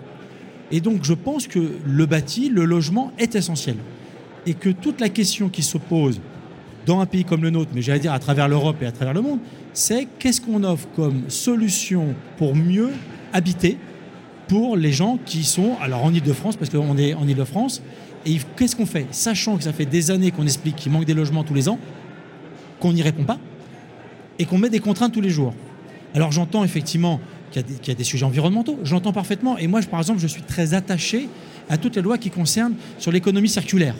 Et 0.71 0.79
donc 0.79 1.03
je 1.03 1.13
pense 1.13 1.45
que 1.45 1.73
le 1.85 2.05
bâti, 2.05 2.49
le 2.49 2.63
logement 2.63 3.11
est 3.19 3.35
essentiel. 3.35 3.75
Et 4.47 4.53
que 4.53 4.69
toute 4.69 5.01
la 5.01 5.09
question 5.09 5.49
qui 5.49 5.61
se 5.61 5.77
pose 5.77 6.21
dans 6.85 6.99
un 6.99 7.05
pays 7.05 7.23
comme 7.23 7.43
le 7.43 7.49
nôtre, 7.49 7.71
mais 7.73 7.81
j'allais 7.81 7.99
dire 7.99 8.13
à 8.13 8.19
travers 8.19 8.47
l'Europe 8.47 8.77
et 8.81 8.85
à 8.85 8.91
travers 8.91 9.13
le 9.13 9.21
monde, 9.21 9.39
c'est 9.73 10.07
qu'est-ce 10.19 10.41
qu'on 10.41 10.63
offre 10.63 10.87
comme 10.95 11.29
solution 11.29 12.15
pour 12.37 12.55
mieux 12.55 12.89
habiter 13.33 13.77
pour 14.47 14.75
les 14.75 14.91
gens 14.91 15.17
qui 15.25 15.43
sont, 15.43 15.77
alors 15.81 16.03
en 16.03 16.13
Ile-de-France, 16.13 16.57
parce 16.57 16.69
qu'on 16.69 16.97
est 16.97 17.13
en 17.13 17.25
Ile-de-France, 17.27 17.81
et 18.25 18.37
qu'est-ce 18.57 18.75
qu'on 18.75 18.85
fait? 18.85 19.05
Sachant 19.11 19.57
que 19.57 19.63
ça 19.63 19.71
fait 19.71 19.85
des 19.85 20.11
années 20.11 20.31
qu'on 20.31 20.43
explique 20.43 20.75
qu'il 20.75 20.91
manque 20.91 21.05
des 21.05 21.13
logements 21.13 21.43
tous 21.43 21.53
les 21.53 21.69
ans, 21.69 21.79
qu'on 22.79 22.91
n'y 22.91 23.01
répond 23.01 23.23
pas, 23.23 23.37
et 24.39 24.45
qu'on 24.45 24.57
met 24.57 24.69
des 24.69 24.79
contraintes 24.79 25.13
tous 25.13 25.21
les 25.21 25.29
jours. 25.29 25.53
Alors 26.13 26.31
j'entends 26.31 26.63
effectivement 26.63 27.21
qu'il 27.51 27.63
y, 27.87 27.91
a 27.91 27.93
des- 27.93 28.03
sujets 28.03 28.25
environnementaux, 28.25 28.77
j'entends 28.83 29.13
parfaitement, 29.13 29.57
et 29.57 29.67
moi 29.67 29.79
par 29.89 29.99
exemple 29.99 30.19
je 30.19 30.27
suis 30.27 30.41
très 30.41 30.73
attaché 30.73 31.29
à 31.69 31.77
toutes 31.77 31.95
les 31.95 32.01
lois 32.01 32.17
qui 32.17 32.29
concernent 32.29 32.75
sur 32.97 33.11
l'économie 33.11 33.49
circulaire. 33.49 33.95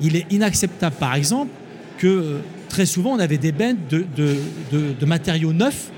Il 0.00 0.14
est 0.14 0.26
inacceptable 0.30 0.94
par 0.96 1.14
exemple 1.14 1.50
que 1.98 2.06
euh, 2.06 2.38
très 2.68 2.86
souvent 2.86 3.12
on 3.12 3.18
avait 3.18 3.38
des 3.38 3.52
bennes 3.52 3.76
de, 3.90 5.04
matériaux 5.04 5.52
neufs 5.52 5.90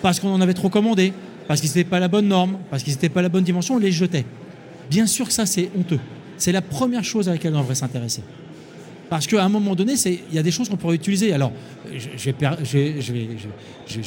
parce 0.00 0.20
qu'on 0.20 0.32
en 0.32 0.40
avait 0.40 0.54
trop 0.54 0.68
commandé, 0.68 1.12
parce 1.46 1.60
qu'ils 1.60 1.70
n'étaient 1.70 1.84
pas 1.84 2.00
la 2.00 2.08
bonne 2.08 2.28
norme, 2.28 2.58
parce 2.70 2.82
qu'ils 2.82 2.92
n'étaient 2.92 3.08
pas 3.08 3.22
la 3.22 3.28
bonne 3.28 3.44
dimension, 3.44 3.74
on 3.74 3.78
les 3.78 3.92
jetait. 3.92 4.24
Bien 4.90 5.06
sûr 5.06 5.26
que 5.26 5.32
ça 5.32 5.44
c'est 5.44 5.70
honteux. 5.76 5.98
C'est 6.38 6.52
la 6.52 6.62
première 6.62 7.04
chose 7.04 7.28
à 7.28 7.32
laquelle 7.32 7.54
on 7.54 7.60
devrait 7.60 7.74
s'intéresser. 7.74 8.22
Parce 9.10 9.26
qu'à 9.26 9.42
un 9.42 9.48
moment 9.48 9.74
donné, 9.74 9.94
il 10.04 10.34
y 10.34 10.38
a 10.38 10.42
des 10.42 10.50
choses 10.50 10.68
qu'on 10.68 10.76
pourrait 10.76 10.96
utiliser. 10.96 11.32
Alors, 11.32 11.50
je, 11.90 12.30
vais, 12.30 13.00
je 13.00 14.00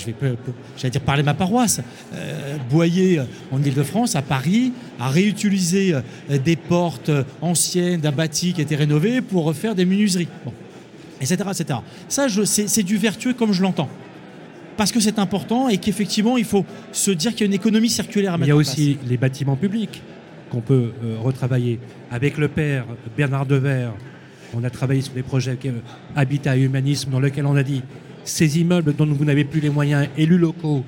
je 0.78 0.88
dire 0.88 1.02
parler 1.02 1.24
ma 1.24 1.34
paroisse. 1.34 1.82
Euh, 2.14 2.58
Boyer, 2.70 3.20
euh, 3.20 3.24
en 3.52 3.62
Ile-de-France, 3.62 4.16
à 4.16 4.22
Paris, 4.22 4.72
a 5.00 5.10
réutilisé 5.10 5.96
des 6.30 6.56
portes 6.56 7.12
anciennes 7.42 8.00
d'un 8.00 8.12
bâti 8.12 8.54
qui 8.54 8.62
était 8.62 8.76
rénové 8.76 9.22
pour 9.22 9.44
refaire 9.44 9.74
des 9.74 9.86
menuiseries. 9.86 10.28
Etc. 11.22 11.36
etc. 11.50 11.80
Ça, 12.10 12.28
je- 12.28 12.44
c'est 12.44 12.68
c'est 12.68 12.84
du 12.84 12.98
vertueux 12.98 13.34
comme 13.34 13.54
je 13.54 13.62
l'entends. 13.62 13.90
Parce 14.78 14.92
que 14.92 15.00
c'est 15.00 15.20
important 15.20 15.70
et 15.70 15.78
qu'effectivement, 15.78 16.38
il 16.38 16.46
faut 16.46 16.66
se 16.92 17.12
dire 17.12 17.32
qu'il 17.32 17.42
y 17.42 17.44
a 17.44 17.48
une 17.48 17.54
économie 17.54 17.90
circulaire 17.90 18.34
à 18.34 18.38
Il 18.38 18.40
mettre 18.40 18.48
y 18.50 18.52
a 18.52 18.56
en 18.56 18.60
aussi 18.60 18.98
les 19.08 19.18
bâtiments 19.18 19.56
publics 19.56 20.02
qu'on 20.50 20.62
peut 20.62 20.92
euh, 21.04 21.18
retravailler. 21.22 21.80
Avec 22.10 22.38
le 22.38 22.48
père 22.48 22.86
Bernard 23.16 23.46
Devers, 23.46 23.94
on 24.54 24.64
a 24.64 24.70
travaillé 24.70 25.02
sur 25.02 25.14
des 25.14 25.22
projets 25.24 25.58
euh, 25.66 25.72
Habitat 26.16 26.58
et 26.58 26.62
Humanisme 26.62 27.12
dans 27.12 27.20
lesquels 27.20 27.46
on 27.46 27.56
a 27.56 27.64
dit 27.64 27.84
ces 28.24 28.60
immeubles 28.60 28.94
dont 28.96 29.06
vous 29.06 29.26
n'avez 29.26 29.44
plus 29.46 29.60
les 29.60 29.70
moyens, 29.70 30.08
élus 30.18 30.38
locaux, 30.38 30.84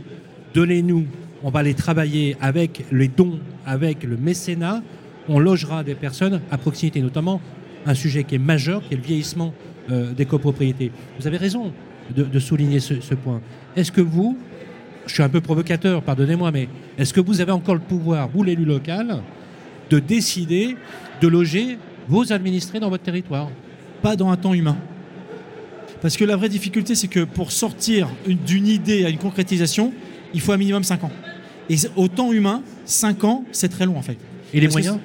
donnez-nous, 0.53 1.05
on 1.43 1.49
va 1.49 1.61
les 1.63 1.73
travailler 1.73 2.35
avec 2.41 2.85
les 2.91 3.07
dons, 3.09 3.39
avec 3.65 4.03
le 4.03 4.17
mécénat, 4.17 4.81
on 5.29 5.39
logera 5.39 5.83
des 5.83 5.95
personnes 5.95 6.41
à 6.51 6.57
proximité, 6.57 7.01
notamment 7.01 7.41
un 7.85 7.93
sujet 7.93 8.23
qui 8.23 8.35
est 8.35 8.39
majeur, 8.39 8.81
qui 8.87 8.93
est 8.93 8.97
le 8.97 9.03
vieillissement 9.03 9.53
euh, 9.91 10.13
des 10.13 10.25
copropriétés. 10.25 10.91
Vous 11.19 11.27
avez 11.27 11.37
raison 11.37 11.71
de, 12.15 12.23
de 12.23 12.39
souligner 12.39 12.79
ce, 12.79 12.99
ce 13.01 13.13
point. 13.15 13.41
Est-ce 13.75 13.91
que 13.91 14.01
vous, 14.01 14.37
je 15.07 15.13
suis 15.13 15.23
un 15.23 15.29
peu 15.29 15.41
provocateur, 15.41 16.01
pardonnez-moi, 16.01 16.51
mais 16.51 16.67
est-ce 16.97 17.13
que 17.13 17.21
vous 17.21 17.41
avez 17.41 17.51
encore 17.51 17.75
le 17.75 17.81
pouvoir, 17.81 18.29
vous 18.33 18.43
l'élu 18.43 18.65
local, 18.65 19.21
de 19.89 19.99
décider 19.99 20.75
de 21.21 21.27
loger 21.27 21.77
vos 22.07 22.31
administrés 22.33 22.79
dans 22.79 22.89
votre 22.89 23.03
territoire? 23.03 23.49
Pas 24.01 24.15
dans 24.15 24.29
un 24.29 24.37
temps 24.37 24.53
humain. 24.53 24.77
Parce 26.01 26.17
que 26.17 26.25
la 26.25 26.35
vraie 26.35 26.49
difficulté, 26.49 26.95
c'est 26.95 27.07
que 27.07 27.23
pour 27.23 27.51
sortir 27.51 28.09
une- 28.27 28.37
d'une 28.37 28.67
idée 28.67 29.05
à 29.05 29.09
une 29.09 29.17
concrétisation, 29.17 29.93
il 30.33 30.41
faut 30.41 30.51
un 30.51 30.57
minimum 30.57 30.83
5 30.83 31.03
ans. 31.05 31.11
Et 31.69 31.75
au 31.95 32.09
temps 32.09 32.33
humain, 32.33 32.61
5 32.85 33.23
ans, 33.23 33.45
c'est 33.53 33.69
très 33.69 33.85
long 33.85 33.97
en 33.97 34.01
fait. 34.01 34.17
Et 34.53 34.59
les 34.59 34.67
Parce 34.67 34.73
moyens? 34.75 34.97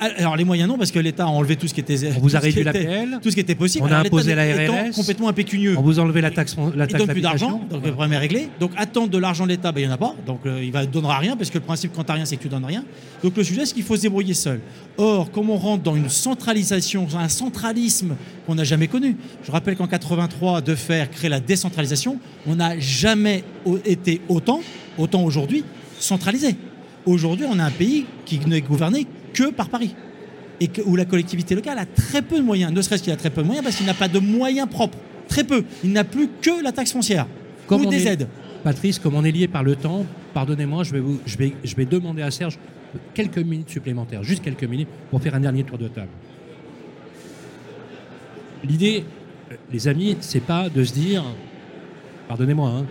Alors 0.00 0.36
les 0.36 0.44
moyens 0.44 0.68
non 0.68 0.76
parce 0.78 0.90
que 0.90 0.98
l'État 0.98 1.24
a 1.24 1.28
enlevé 1.28 1.56
tout 1.56 1.66
ce 1.68 1.74
qui 1.74 1.80
était 1.80 1.96
On 2.16 2.20
vous 2.20 2.36
a 2.36 2.38
réduit 2.38 2.60
était- 2.62 2.84
l'APL. 2.84 3.18
tout 3.22 3.30
ce 3.30 3.34
qui 3.34 3.40
était 3.40 3.54
possible. 3.54 3.84
On 3.84 3.88
a 3.88 3.94
Alors, 3.96 4.06
imposé 4.06 4.34
la 4.34 4.42
RLS. 4.44 4.94
complètement 4.94 5.28
impécunieux. 5.28 5.74
On 5.78 5.82
vous 5.82 5.98
enlevez 5.98 6.20
la 6.20 6.30
taxe, 6.30 6.56
la 6.56 6.84
Il 6.84 6.88
taxe 6.90 7.04
donne 7.04 7.12
plus 7.12 7.20
d'argent, 7.20 7.60
donc 7.70 7.84
le 7.84 7.92
problème 7.92 8.12
est 8.12 8.18
réglé. 8.18 8.48
Donc 8.60 8.72
attendre 8.76 9.08
de 9.08 9.18
l'argent 9.18 9.44
de 9.44 9.50
l'État, 9.50 9.72
ben, 9.72 9.80
il 9.80 9.86
n'y 9.86 9.90
en 9.90 9.94
a 9.94 9.98
pas. 9.98 10.14
Donc 10.26 10.40
euh, 10.46 10.62
il 10.62 10.72
ne 10.72 10.84
donnera 10.86 11.18
rien, 11.18 11.36
parce 11.36 11.50
que 11.50 11.58
le 11.58 11.64
principe 11.64 11.92
quand 11.94 12.04
tu 12.04 12.12
rien, 12.12 12.24
c'est 12.24 12.36
que 12.36 12.42
tu 12.42 12.48
donnes 12.48 12.64
rien. 12.64 12.84
Donc 13.22 13.36
le 13.36 13.44
sujet, 13.44 13.64
c'est 13.66 13.74
qu'il 13.74 13.82
faut 13.84 13.96
se 13.96 14.02
débrouiller 14.02 14.34
seul. 14.34 14.60
Or, 14.98 15.30
comme 15.30 15.50
on 15.50 15.56
rentre 15.56 15.82
dans 15.82 15.96
une 15.96 16.08
centralisation, 16.10 17.06
un 17.18 17.28
centralisme 17.28 18.16
qu'on 18.46 18.54
n'a 18.54 18.64
jamais 18.64 18.88
connu. 18.88 19.16
Je 19.44 19.50
rappelle 19.52 19.76
qu'en 19.76 19.86
83, 19.86 20.60
de 20.60 20.74
faire 20.74 21.10
créer 21.10 21.30
la 21.30 21.40
décentralisation, 21.40 22.18
on 22.46 22.56
n'a 22.56 22.78
jamais 22.78 23.44
été 23.84 24.20
autant, 24.28 24.60
autant 24.98 25.22
aujourd'hui, 25.24 25.64
centralisé. 25.98 26.56
Aujourd'hui, 27.04 27.46
on 27.48 27.58
a 27.58 27.64
un 27.64 27.70
pays 27.70 28.04
qui 28.24 28.40
n'est 28.46 28.60
gouverné 28.60 29.06
que 29.36 29.50
par 29.50 29.68
Paris 29.68 29.94
et 30.60 30.68
que- 30.68 30.82
où 30.82 30.96
la 30.96 31.04
collectivité 31.04 31.54
locale 31.54 31.78
a 31.78 31.86
très 31.86 32.22
peu 32.22 32.38
de 32.38 32.42
moyens, 32.42 32.72
ne 32.72 32.80
serait-ce 32.82 33.02
qu'il 33.02 33.12
a 33.12 33.16
très 33.16 33.30
peu 33.30 33.42
de 33.42 33.46
moyens 33.46 33.62
parce 33.64 33.76
qu'il 33.76 33.86
n'a 33.86 33.94
pas 33.94 34.08
de 34.08 34.18
moyens 34.18 34.68
propres. 34.68 34.98
Très 35.28 35.44
peu. 35.44 35.64
Il 35.84 35.92
n'a 35.92 36.04
plus 36.04 36.28
que 36.40 36.62
la 36.62 36.72
taxe 36.72 36.92
foncière 36.92 37.26
Comme 37.66 37.82
ou 37.84 37.90
des 37.90 38.06
est- 38.06 38.12
aides. 38.12 38.28
Patrice, 38.64 38.98
comme 38.98 39.14
on 39.14 39.24
est 39.24 39.30
lié 39.32 39.46
par 39.48 39.62
le 39.62 39.76
temps, 39.76 40.04
pardonnez-moi, 40.34 40.82
je 40.84 40.92
vais, 40.92 41.00
vous, 41.00 41.20
je, 41.26 41.36
vais, 41.36 41.52
je 41.62 41.76
vais 41.76 41.84
demander 41.84 42.22
à 42.22 42.30
Serge 42.30 42.58
quelques 43.14 43.38
minutes 43.38 43.68
supplémentaires, 43.70 44.22
juste 44.24 44.42
quelques 44.42 44.64
minutes, 44.64 44.88
pour 45.10 45.20
faire 45.22 45.34
un 45.34 45.40
dernier 45.40 45.62
tour 45.64 45.78
de 45.78 45.88
table. 45.88 46.08
L'idée, 48.64 49.04
euh, 49.52 49.54
les 49.72 49.88
amis, 49.88 50.16
c'est 50.20 50.40
pas 50.42 50.68
de 50.68 50.82
se 50.84 50.92
dire, 50.92 51.22
pardonnez-moi, 52.28 52.68
hein, 52.70 52.86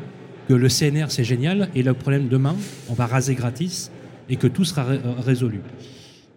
que 0.48 0.54
le 0.54 0.70
CNR 0.70 1.08
c'est 1.10 1.24
génial 1.24 1.70
et 1.76 1.82
le 1.84 1.94
problème 1.94 2.28
demain, 2.28 2.56
on 2.90 2.94
va 2.94 3.08
raser 3.08 3.34
gratis 3.36 3.92
et 4.30 4.36
que 4.36 4.48
tout 4.48 4.64
sera 4.64 4.84
ré- 4.86 5.00
euh, 5.04 5.14
résolu. 5.26 5.62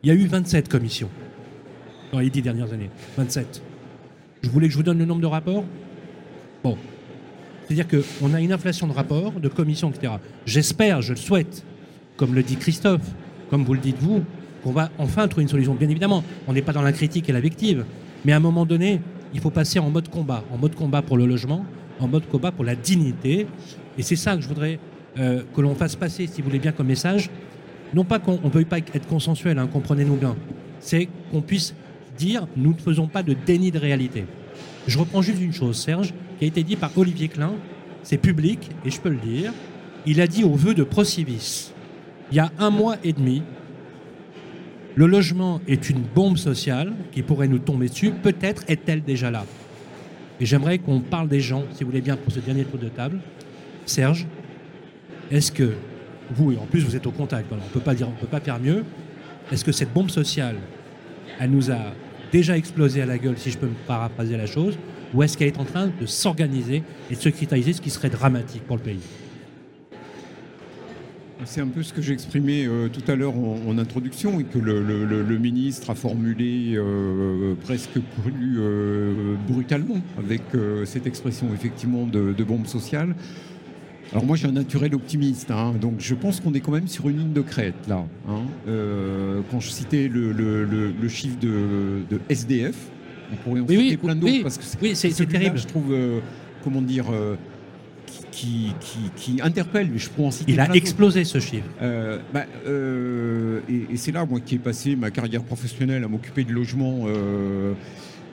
Il 0.03 0.09
y 0.09 0.13
a 0.13 0.15
eu 0.15 0.27
27 0.27 0.69
commissions 0.69 1.09
dans 2.13 2.21
les 2.21 2.31
dix 2.31 2.41
dernières 2.41 2.73
années. 2.73 2.91
27. 3.17 3.63
Je 4.43 4.49
voulais 4.51 4.69
que 4.69 4.73
je 4.73 4.77
vous 4.77 4.85
donne 4.85 4.99
le 4.99 5.05
nombre 5.05 5.21
de 5.21 5.27
rapports? 5.27 5.65
Bon, 6.63 6.79
c'est-à-dire 7.67 7.87
qu'on 7.89 8.33
a 8.33 8.41
une 8.41 8.53
inflation 8.53 8.87
de 8.87 8.93
rapports, 8.93 9.33
de 9.33 9.49
commissions, 9.49 9.91
etc. 9.91 10.15
J'espère, 10.47 11.03
je 11.03 11.13
le 11.13 11.19
souhaite, 11.19 11.65
comme 12.17 12.35
le 12.35 12.43
dit 12.43 12.57
Christophe, 12.57 13.03
comme 13.51 13.65
vous 13.65 13.75
le 13.75 13.81
dites 13.81 13.99
vous, 13.99 14.25
qu'on 14.63 14.73
va 14.73 14.91
enfin 14.99 15.27
trouver 15.27 15.43
une 15.43 15.49
solution. 15.49 15.75
Bien 15.75 15.89
évidemment, 15.89 16.23
on 16.47 16.53
n'est 16.53 16.63
pas 16.63 16.73
dans 16.73 16.83
la 16.83 16.93
critique 16.93 17.29
et 17.29 17.33
la 17.33 17.41
victime, 17.41 17.85
mais 18.25 18.33
à 18.33 18.37
un 18.37 18.41
moment 18.41 18.67
donné, 18.67 19.01
il 19.35 19.41
faut 19.41 19.51
passer 19.51 19.81
en 19.81 19.91
mode 19.91 20.09
combat, 20.09 20.45
en 20.53 20.59
mode 20.59 20.75
combat 20.77 21.03
pour 21.03 21.17
le 21.19 21.27
logement, 21.27 21.67
en 21.99 22.07
mode 22.07 22.27
combat 22.29 22.53
pour 22.53 22.65
la 22.65 22.77
dignité. 22.77 23.47
Et 23.99 24.03
c'est 24.03 24.17
ça 24.17 24.37
que 24.37 24.43
je 24.43 24.49
voudrais 24.49 24.79
euh, 25.19 25.43
que 25.55 25.61
l'on 25.61 25.75
fasse 25.75 25.97
passer, 25.97 26.29
si 26.29 26.41
vous 26.41 26.49
voulez 26.49 26.61
bien, 26.61 26.73
comme 26.73 26.87
message. 26.87 27.31
Non 27.95 28.05
pas 28.05 28.19
qu'on 28.19 28.41
ne 28.43 28.51
veuille 28.51 28.65
pas 28.65 28.79
être 28.79 29.07
consensuel, 29.07 29.59
hein, 29.59 29.67
comprenez-nous 29.67 30.17
bien. 30.17 30.37
C'est 30.81 31.09
qu'on 31.31 31.41
puisse 31.41 31.75
dire, 32.17 32.47
nous 32.57 32.73
ne 32.73 32.79
faisons 32.79 33.07
pas 33.07 33.23
de 33.23 33.35
déni 33.35 33.71
de 33.71 33.79
réalité. 33.79 34.25
Je 34.87 34.99
reprends 34.99 35.23
juste 35.23 35.41
une 35.41 35.53
chose, 35.53 35.77
Serge, 35.77 36.13
qui 36.39 36.45
a 36.45 36.49
été 36.49 36.63
dit 36.63 36.77
par 36.77 36.97
Olivier 36.97 37.29
Klein, 37.29 37.53
c'est 38.03 38.19
public, 38.19 38.71
et 38.85 38.91
je 38.91 39.01
peux 39.01 39.11
le 39.11 39.17
dire. 39.17 39.53
Il 40.07 40.21
a 40.21 40.27
dit 40.27 40.45
au 40.45 40.55
vœu 40.55 40.75
de 40.75 40.85
Procivis, 40.85 41.73
il 42.31 42.37
y 42.37 42.41
a 42.41 42.53
un 42.59 42.71
mois 42.71 42.97
et 43.05 43.13
demi, 43.13 43.43
le 44.99 45.07
logement 45.07 45.61
est 45.69 45.91
une 45.91 46.01
bombe 46.01 46.37
sociale 46.37 46.93
qui 47.13 47.23
pourrait 47.23 47.47
nous 47.47 47.61
tomber 47.61 47.89
dessus. 47.89 48.11
Peut-être 48.11 48.65
est-elle 48.67 49.03
déjà 49.03 49.31
là. 49.31 49.47
Et 50.41 50.45
j'aimerais 50.45 50.79
qu'on 50.79 50.99
parle 50.99 51.29
des 51.29 51.41
gens, 51.41 51.63
si 51.73 51.85
vous 51.85 51.91
voulez 51.91 52.01
bien, 52.01 52.17
pour 52.17 52.33
ce 52.33 52.41
dernier 52.41 52.65
tour 52.65 52.81
de 52.81 52.89
table. 52.89 53.21
Serge, 53.87 54.27
est-ce 55.31 55.53
que 55.53 55.75
vous, 56.31 56.53
et 56.53 56.57
en 56.57 56.67
plus 56.67 56.81
vous 56.81 56.97
êtes 56.97 57.07
au 57.07 57.11
contact, 57.11 57.53
on 57.53 57.57
peut 57.73 57.81
pas 57.81 57.95
dire, 57.95 58.09
on 58.09 58.21
peut 58.21 58.27
pas 58.27 58.41
faire 58.41 58.59
mieux. 58.59 58.85
Est-ce 59.51 59.65
que 59.65 59.73
cette 59.73 59.93
bombe 59.93 60.11
sociale, 60.11 60.57
elle 61.41 61.51
nous 61.51 61.71
a 61.71 61.93
déjà 62.33 62.57
explosé 62.57 63.03
à 63.03 63.07
la 63.07 63.19
gueule, 63.19 63.39
si 63.39 63.51
je 63.51 63.59
peux 63.59 63.67
me 63.67 63.87
paraphraser 63.87 64.37
la 64.37 64.47
chose, 64.47 64.79
ou 65.15 65.23
est-ce 65.23 65.39
qu'elle 65.39 65.49
est 65.49 65.59
en 65.59 65.65
train 65.65 65.91
de 66.01 66.07
s'organiser 66.07 66.83
et 67.11 67.15
de 67.15 67.21
se 67.21 67.29
cristalliser, 67.31 67.73
ce 67.73 67.81
qui 67.81 67.91
serait 67.91 68.11
dramatique 68.11 68.63
pour 68.65 68.77
le 68.77 68.83
pays? 68.83 69.01
C'est 71.45 71.61
un 71.61 71.69
peu 71.69 71.83
ce 71.83 71.95
que 71.95 72.03
j'ai 72.03 72.13
exprimé 72.13 72.67
euh, 72.67 72.89
tout 72.89 73.11
à 73.11 73.15
l'heure 73.15 73.35
en, 73.35 73.79
introduction 73.79 74.41
et 74.41 74.45
que 74.45 74.59
le, 74.59 75.39
ministre 75.39 75.89
a 75.89 75.95
formulé 75.95 76.75
euh, 76.75 77.55
presque 77.63 77.97
euh, 77.97 79.35
brutalement 79.49 80.03
avec 80.19 80.43
cette 80.85 81.07
expression 81.07 81.47
effectivement 81.55 82.07
de 82.07 82.45
bombe 82.45 82.67
sociale. 82.67 83.15
Alors 84.13 84.25
moi 84.25 84.37
j'ai 84.37 84.47
un 84.49 84.53
naturel 84.53 84.95
optimiste, 84.95 85.51
hein, 85.51 85.75
donc 85.81 85.95
je 85.99 86.15
pense 86.15 86.41
qu'on 86.41 86.55
est 86.55 86.61
quand 86.61 86.73
même 86.73 86.89
sur 86.89 87.09
une 87.09 87.19
ligne 87.19 87.33
de 87.33 87.43
crête 87.43 87.75
là. 87.89 88.05
hein. 88.29 88.41
Euh, 88.67 89.41
quand 89.51 89.61
je 89.61 89.69
citais 89.69 90.09
le, 90.09 90.33
le- 90.33 90.65
le- 90.65 90.93
le 90.99 91.09
chiffre 91.09 91.39
de, 91.39 92.01
de 92.11 92.19
SDF, 92.31 92.77
on 93.33 93.37
pourrait 93.37 93.61
en 93.61 93.65
Oui, 93.67 93.77
oui, 93.77 93.85
citer 93.85 93.97
plein 93.99 94.15
d'autres 94.15 94.33
oui, 94.33 94.41
parce 94.43 94.57
que 94.57 94.65
c'est 94.65 94.79
oui, 94.81 94.97
c'est- 94.97 95.11
c'est 95.11 95.27
terrible. 95.27 95.59
Je 95.59 95.67
trouve, 95.67 95.93
euh, 95.93 96.21
comment 96.65 96.81
dire, 96.81 97.05
euh, 97.13 97.35
qui, 98.33 98.73
qui- 98.81 99.11
qui 99.35 99.43
interpelle, 99.43 99.89
mais 99.93 99.99
je 99.99 100.09
pourrais 100.09 100.29
en 100.29 100.31
citer 100.31 100.53
Il 100.53 100.61
a 100.61 100.65
d'autres. 100.67 100.77
explosé 100.79 101.25
ce 101.25 101.39
chiffre. 101.41 101.67
Bah, 102.33 102.45
et, 103.69 103.93
et 103.93 103.97
c'est 103.97 104.13
là, 104.13 104.25
moi, 104.25 104.41
qui 104.41 104.55
ai 104.55 104.59
passé 104.59 104.97
ma 104.97 105.11
carrière 105.11 105.43
professionnelle 105.43 106.03
à 106.05 106.09
m'occuper 106.09 106.45
de 106.45 106.53
logement. 106.53 107.01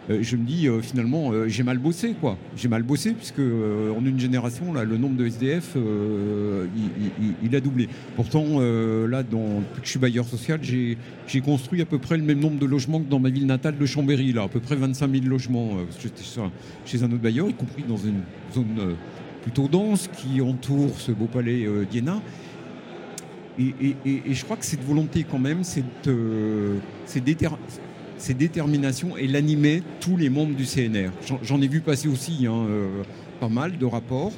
Euh, 0.09 0.19
je 0.21 0.35
me 0.35 0.45
dis, 0.45 0.67
euh, 0.67 0.81
finalement, 0.81 1.31
euh, 1.31 1.47
j'ai 1.47 1.63
mal 1.63 1.77
bossé, 1.77 2.13
quoi. 2.19 2.37
J'ai 2.55 2.67
mal 2.67 2.83
bossé, 2.83 3.13
puisque 3.13 3.39
en 3.39 4.05
une 4.05 4.19
génération, 4.19 4.73
là, 4.73 4.83
le 4.83 4.97
nombre 4.97 5.15
de 5.17 5.25
SDF, 5.25 5.75
il, 7.43 7.55
a 7.55 7.59
doublé. 7.59 7.89
Pourtant, 8.15 8.59
là, 8.59 9.23
dans, 9.23 9.59
depuis 9.59 9.81
que 9.81 9.85
je 9.85 9.89
suis 9.91 9.99
bailleur 9.99 10.25
social, 10.25 10.59
j'ai 10.63 11.41
construit 11.41 11.81
à 11.81 11.85
peu 11.85 11.97
près 11.97 12.17
le 12.17 12.23
même 12.23 12.39
nombre 12.39 12.59
de 12.59 12.65
logements 12.65 12.99
que 12.99 13.09
dans 13.09 13.19
ma 13.19 13.29
ville 13.29 13.45
natale 13.45 13.77
de 13.77 13.85
Chambéry, 13.85 14.33
là, 14.33 14.43
à 14.43 14.47
peu 14.47 14.59
près 14.59 14.75
25 14.75 15.11
000 15.11 15.25
logements. 15.25 15.71
J'étais 16.01 16.23
chez 16.85 17.03
un 17.03 17.07
autre 17.07 17.17
bailleur, 17.17 17.49
y 17.49 17.53
compris 17.53 17.83
dans 17.87 17.97
une 17.97 18.21
zone 18.53 18.95
plutôt 19.45 19.67
dense 19.67 20.09
qui 20.17 20.41
entoure 20.41 20.99
ce 20.99 21.11
beau 21.11 21.27
palais 21.27 21.65
euh, 21.67 21.85
d'Iéna. 21.85 22.19
Et, 23.59 23.95
et- 24.05 24.33
je 24.33 24.43
crois 24.43 24.57
que 24.57 24.65
cette 24.65 24.83
volonté, 24.83 25.23
quand 25.23 25.37
même, 25.37 25.63
cette, 25.63 26.07
euh, 26.07 26.77
déter- 28.15 28.21
cette 28.21 28.37
détermination, 28.37 29.09
elle 29.21 29.35
animait 29.35 29.81
tous 29.99 30.17
les 30.17 30.29
membres 30.29 30.55
du 30.55 30.65
CNR. 30.65 31.11
J'en- 31.43 31.61
ai 31.61 31.67
vu 31.67 31.81
passer 31.81 32.07
aussi 32.07 32.45
hein, 32.47 32.65
euh, 32.69 33.03
pas 33.39 33.49
mal 33.49 33.77
de 33.77 33.85
rapports. 33.85 34.33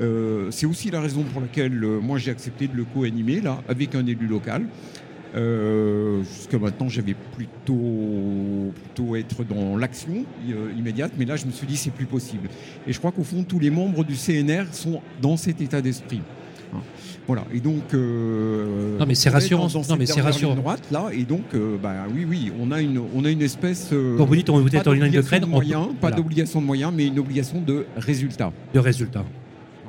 Euh, 0.00 0.50
C'est 0.50 0.66
aussi 0.66 0.90
la 0.90 1.00
raison 1.00 1.22
pour 1.22 1.40
laquelle 1.40 1.82
euh, 1.84 2.00
moi 2.00 2.18
j'ai 2.18 2.30
accepté 2.30 2.66
de 2.66 2.74
le 2.76 2.84
co-animer 2.84 3.40
là 3.40 3.62
avec 3.68 3.94
un 3.94 4.06
élu 4.06 4.26
local. 4.26 4.64
Euh, 5.34 6.22
Jusqu'à 6.24 6.58
maintenant, 6.58 6.88
j'avais 6.88 7.14
plutôt, 7.36 8.72
plutôt 8.84 9.16
être 9.16 9.44
dans 9.44 9.76
l'action 9.76 10.24
immédiate, 10.76 11.12
mais 11.18 11.24
là, 11.24 11.36
je 11.36 11.46
me 11.46 11.52
suis 11.52 11.66
dit 11.66 11.76
c'est 11.76 11.90
plus 11.90 12.04
possible. 12.06 12.48
Et 12.86 12.92
je 12.92 12.98
crois 12.98 13.12
qu'au 13.12 13.24
fond, 13.24 13.42
tous 13.42 13.58
les 13.58 13.70
membres 13.70 14.04
du 14.04 14.14
CNR 14.14 14.64
sont 14.72 15.00
dans 15.22 15.36
cet 15.38 15.60
état 15.60 15.80
d'esprit. 15.80 16.20
Hein. 16.74 16.78
Voilà. 17.26 17.44
Et 17.54 17.60
donc. 17.60 17.94
euh, 17.94 18.98
Non, 18.98 19.06
mais 19.06 19.14
c'est 19.14 19.30
rassurant. 19.30 19.66
Dans, 19.68 19.80
dans 19.80 19.88
Non, 19.88 19.96
mais 19.98 20.06
c'est 20.06 20.20
rassurant. 20.20 20.54
droite 20.54 20.82
là, 20.90 21.06
et 21.12 21.24
donc, 21.24 21.42
euh, 21.54 21.76
bah 21.82 21.94
oui, 22.14 22.26
oui, 22.28 22.52
on 22.60 22.70
a 22.72 22.80
une, 22.80 23.00
on 23.14 23.24
a 23.24 23.30
une 23.30 23.42
espèce. 23.42 23.90
euh, 23.92 24.16
Quand 24.16 24.24
vous 24.24 24.36
dites 24.36 24.50
on 24.50 24.58
vous 24.58 24.68
pas 24.68 24.78
êtes 24.78 24.86
en 24.88 24.92
ligne 24.92 25.10
de 25.10 25.20
crête, 25.20 25.44
on- 25.44 25.48
moyens, 25.48 25.86
pas 25.88 25.94
voilà, 26.02 26.16
d'obligation 26.16 26.60
de 26.60 26.66
moyens, 26.66 26.92
mais 26.94 27.06
une 27.06 27.18
obligation 27.18 27.60
de 27.60 27.86
résultat. 27.96 28.52
de 28.74 28.78
résultats. 28.78 29.24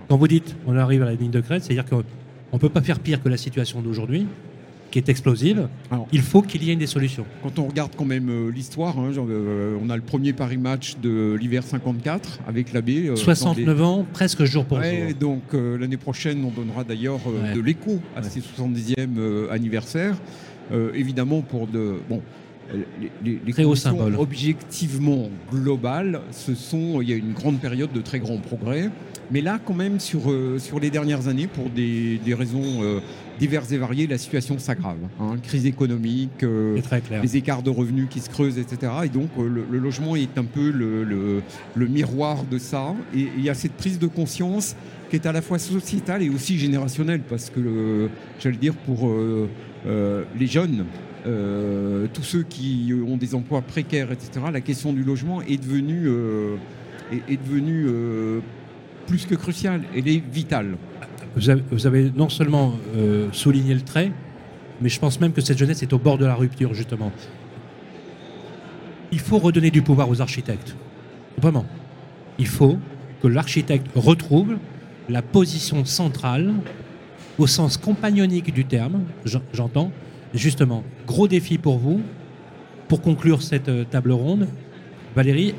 Quand 0.09 0.17
vous 0.17 0.27
dites 0.27 0.55
on 0.67 0.75
arrive 0.77 1.01
à 1.01 1.05
la 1.05 1.13
ligne 1.15 1.31
de 1.31 1.41
crête, 1.41 1.63
c'est-à-dire 1.63 1.85
qu'on 1.85 2.03
ne 2.53 2.57
peut 2.59 2.69
pas 2.69 2.81
faire 2.81 2.99
pire 2.99 3.21
que 3.23 3.29
la 3.29 3.37
situation 3.37 3.81
d'aujourd'hui, 3.81 4.27
qui 4.93 4.99
est 4.99 5.09
explosive. 5.09 5.67
Alors, 5.89 6.07
Il 6.11 6.21
faut 6.21 6.43
qu'il 6.43 6.63
y 6.63 6.69
ait 6.69 6.75
des 6.75 6.85
solutions. 6.85 7.25
Quand 7.41 7.57
on 7.57 7.65
regarde 7.67 7.93
quand 7.97 8.05
même 8.05 8.29
euh, 8.29 8.51
l'histoire, 8.51 8.99
hein, 8.99 9.09
euh, 9.17 9.75
on 9.83 9.89
a 9.89 9.95
le 9.95 10.03
premier 10.03 10.33
Paris 10.33 10.57
match 10.57 10.97
de 11.01 11.33
l'hiver 11.33 11.63
54 11.63 12.41
avec 12.47 12.71
l'abbé. 12.73 13.07
euh, 13.07 13.15
69 13.15 13.81
ans, 13.81 14.05
presque 14.13 14.43
jour 14.43 14.65
pour 14.65 14.77
Ouais, 14.77 15.07
jour. 15.09 15.17
donc 15.19 15.41
euh, 15.55 15.79
l'année 15.79 15.97
prochaine, 15.97 16.45
on 16.45 16.51
donnera 16.51 16.83
d'ailleurs 16.83 17.21
euh, 17.27 17.49
Ouais. 17.49 17.55
de 17.55 17.59
l'écho 17.61 17.99
à 18.15 18.21
Ouais. 18.21 18.29
ces 18.29 18.39
70e 18.39 19.17
euh, 19.17 19.49
anniversaire. 19.51 20.15
Euh, 20.71 20.91
évidemment, 20.93 21.41
pour 21.41 21.65
de. 21.65 21.95
Bon, 22.07 22.21
euh, 22.71 22.83
les, 23.25 23.39
Très 23.51 23.63
conditions 23.63 23.97
objectivement 24.19 25.29
globales, 25.51 26.21
ce 26.31 26.53
sont, 26.53 27.01
il 27.01 27.09
y 27.09 27.13
a 27.13 27.15
une 27.15 27.33
grande 27.33 27.59
période 27.59 27.91
de 27.91 28.01
très 28.01 28.19
grands 28.19 28.37
progrès. 28.37 28.89
Mais 29.31 29.41
là, 29.41 29.59
quand 29.63 29.73
même, 29.73 29.99
sur, 29.99 30.31
euh, 30.31 30.59
sur 30.59 30.79
les 30.79 30.89
dernières 30.89 31.27
années, 31.27 31.47
pour 31.47 31.69
des, 31.69 32.19
des 32.23 32.33
raisons 32.33 32.83
euh, 32.83 32.99
diverses 33.39 33.71
et 33.71 33.77
variées, 33.77 34.05
la 34.07 34.17
situation 34.17 34.59
s'aggrave. 34.59 34.97
hein. 35.19 35.35
Crise 35.41 35.65
économique, 35.65 36.43
euh, 36.43 36.75
les 37.23 37.37
écarts 37.37 37.63
de 37.63 37.69
revenus 37.69 38.07
qui 38.09 38.19
se 38.19 38.29
creusent, 38.29 38.59
etc. 38.59 38.91
Et 39.05 39.09
donc 39.09 39.29
le, 39.37 39.63
le 39.69 39.77
logement 39.79 40.15
est 40.15 40.37
un 40.37 40.43
peu 40.43 40.69
le, 40.71 41.03
le- 41.03 41.41
le 41.75 41.87
miroir 41.87 42.43
de 42.49 42.57
ça. 42.57 42.93
Et 43.15 43.27
il 43.37 43.43
y 43.43 43.49
a 43.49 43.53
cette 43.53 43.73
prise 43.73 43.97
de 43.97 44.07
conscience 44.07 44.75
qui 45.09 45.15
est 45.15 45.25
à 45.25 45.31
la 45.31 45.41
fois 45.41 45.57
sociétale 45.59 46.21
et 46.23 46.29
aussi 46.29 46.57
générationnelle, 46.59 47.21
parce 47.27 47.49
que, 47.49 48.09
j'allais 48.39 48.57
dire, 48.57 48.73
pour 48.73 49.09
les 49.85 50.47
jeunes, 50.47 50.85
euh, 51.25 52.07
tous 52.13 52.23
ceux 52.23 52.43
qui 52.43 52.93
ont 53.07 53.17
des 53.17 53.35
emplois 53.35 53.61
précaires, 53.61 54.11
etc., 54.11 54.45
la 54.51 54.61
question 54.61 54.91
du 54.93 55.03
logement 55.03 55.41
est 55.41 55.61
devenue, 55.61 56.03
euh, 56.07 56.55
est, 57.11 57.33
est 57.33 57.37
devenue 57.37 57.85
euh, 57.87 58.39
plus 59.07 59.25
que 59.25 59.35
cruciale, 59.35 59.81
elle 59.95 60.07
est 60.07 60.23
vitale. 60.31 60.77
Vous 61.35 61.87
avez, 61.87 62.11
non 62.15 62.29
seulement 62.29 62.73
euh, 62.95 63.27
souligné 63.31 63.73
le 63.73 63.81
trait, 63.81 64.11
mais 64.81 64.89
je 64.89 64.99
pense 64.99 65.19
même 65.19 65.33
que 65.33 65.41
cette 65.41 65.57
jeunesse 65.57 65.81
est 65.81 65.93
au 65.93 65.97
bord 65.97 66.17
de 66.17 66.25
la 66.25 66.35
rupture, 66.35 66.73
justement. 66.73 67.11
Il 69.11 69.19
faut 69.19 69.39
redonner 69.39 69.71
du 69.71 69.81
pouvoir 69.81 70.09
aux 70.09 70.21
architectes. 70.21 70.75
Vraiment. 71.37 71.65
Il 72.37 72.47
faut 72.47 72.77
que 73.21 73.27
l'architecte 73.27 73.87
retrouve 73.95 74.57
la 75.09 75.21
position 75.21 75.85
centrale 75.85 76.53
au 77.37 77.47
sens 77.47 77.77
compagnonique 77.77 78.53
du 78.53 78.65
terme, 78.65 79.03
j'entends. 79.53 79.91
Justement, 80.33 80.83
gros 81.05 81.27
défi 81.27 81.57
pour 81.57 81.77
vous, 81.77 82.01
pour 82.87 83.01
conclure 83.01 83.41
cette 83.41 83.69
euh, 83.69 83.83
table 83.83 84.11
ronde. 84.11 84.47
Valérie, 85.15 85.53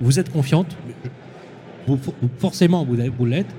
vous 0.00 0.18
êtes 0.18 0.30
confiante, 0.32 0.76
forcément 2.38 2.84
vous, 2.84 2.96
vous 3.16 3.26
l'êtes. 3.26 3.54